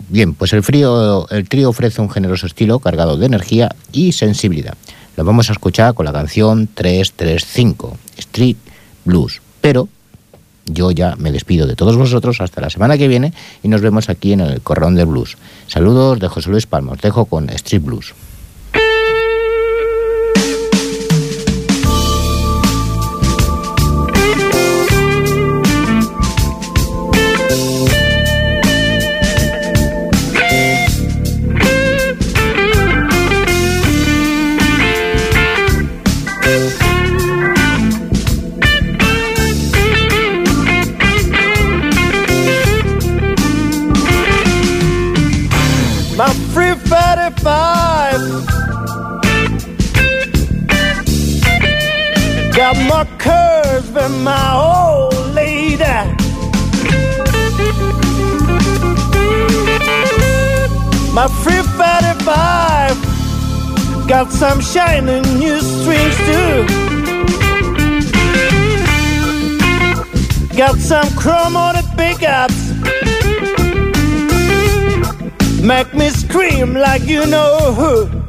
Bien, 0.08 0.34
pues 0.34 0.52
el, 0.52 0.62
frío, 0.62 1.28
el 1.30 1.48
trío 1.48 1.70
ofrece 1.70 2.00
un 2.02 2.10
generoso 2.10 2.46
estilo 2.46 2.78
cargado 2.80 3.16
de 3.16 3.26
energía 3.26 3.70
y 3.92 4.12
sensibilidad. 4.12 4.74
Lo 5.16 5.24
vamos 5.24 5.48
a 5.48 5.52
escuchar 5.52 5.94
con 5.94 6.04
la 6.04 6.12
canción 6.12 6.68
335, 6.72 7.96
Street 8.18 8.56
Blues. 9.04 9.40
Pero 9.60 9.88
yo 10.66 10.90
ya 10.90 11.16
me 11.16 11.32
despido 11.32 11.66
de 11.66 11.76
todos 11.76 11.96
vosotros 11.96 12.40
hasta 12.40 12.60
la 12.60 12.70
semana 12.70 12.98
que 12.98 13.08
viene 13.08 13.32
y 13.62 13.68
nos 13.68 13.80
vemos 13.80 14.08
aquí 14.10 14.32
en 14.32 14.40
el 14.40 14.60
Corrón 14.60 14.94
del 14.96 15.06
Blues. 15.06 15.36
Saludos 15.66 16.18
de 16.20 16.28
José 16.28 16.50
Luis 16.50 16.66
Palma, 16.66 16.94
dejo 17.00 17.24
con 17.26 17.48
Street 17.50 17.82
Blues. 17.82 18.14
Shiny 64.96 65.20
new 65.38 65.60
strings 65.60 66.16
too. 66.26 66.66
Got 70.56 70.76
some 70.78 71.08
chrome 71.16 71.56
on 71.56 71.74
the 71.74 71.84
pickups. 71.96 72.72
Make 75.62 75.92
me 75.94 76.08
scream 76.10 76.74
like 76.74 77.02
you 77.02 77.26
know 77.26 77.72
who. 77.72 78.25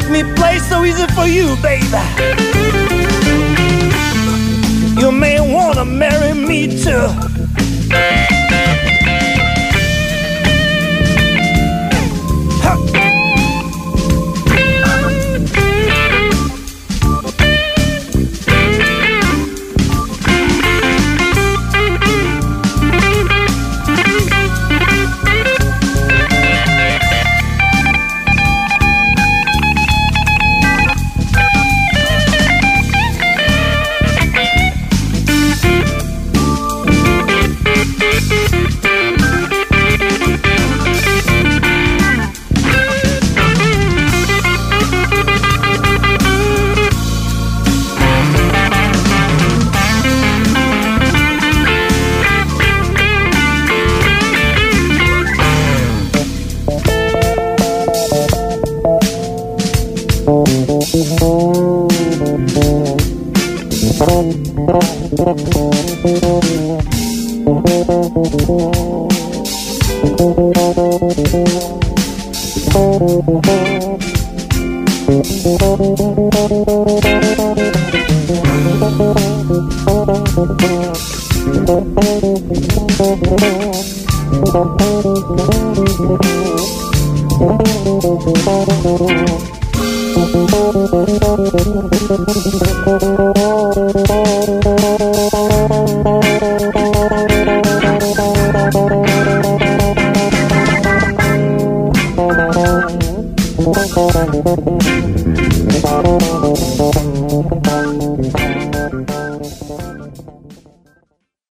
Make 0.00 0.24
me 0.24 0.34
play 0.34 0.58
so 0.58 0.82
easy 0.82 1.06
for 1.08 1.26
you, 1.26 1.56
baby. 1.62 1.84
You 4.98 5.12
may 5.12 5.40
wanna 5.40 5.84
marry 5.84 6.32
me 6.32 6.68
too. 6.68 7.39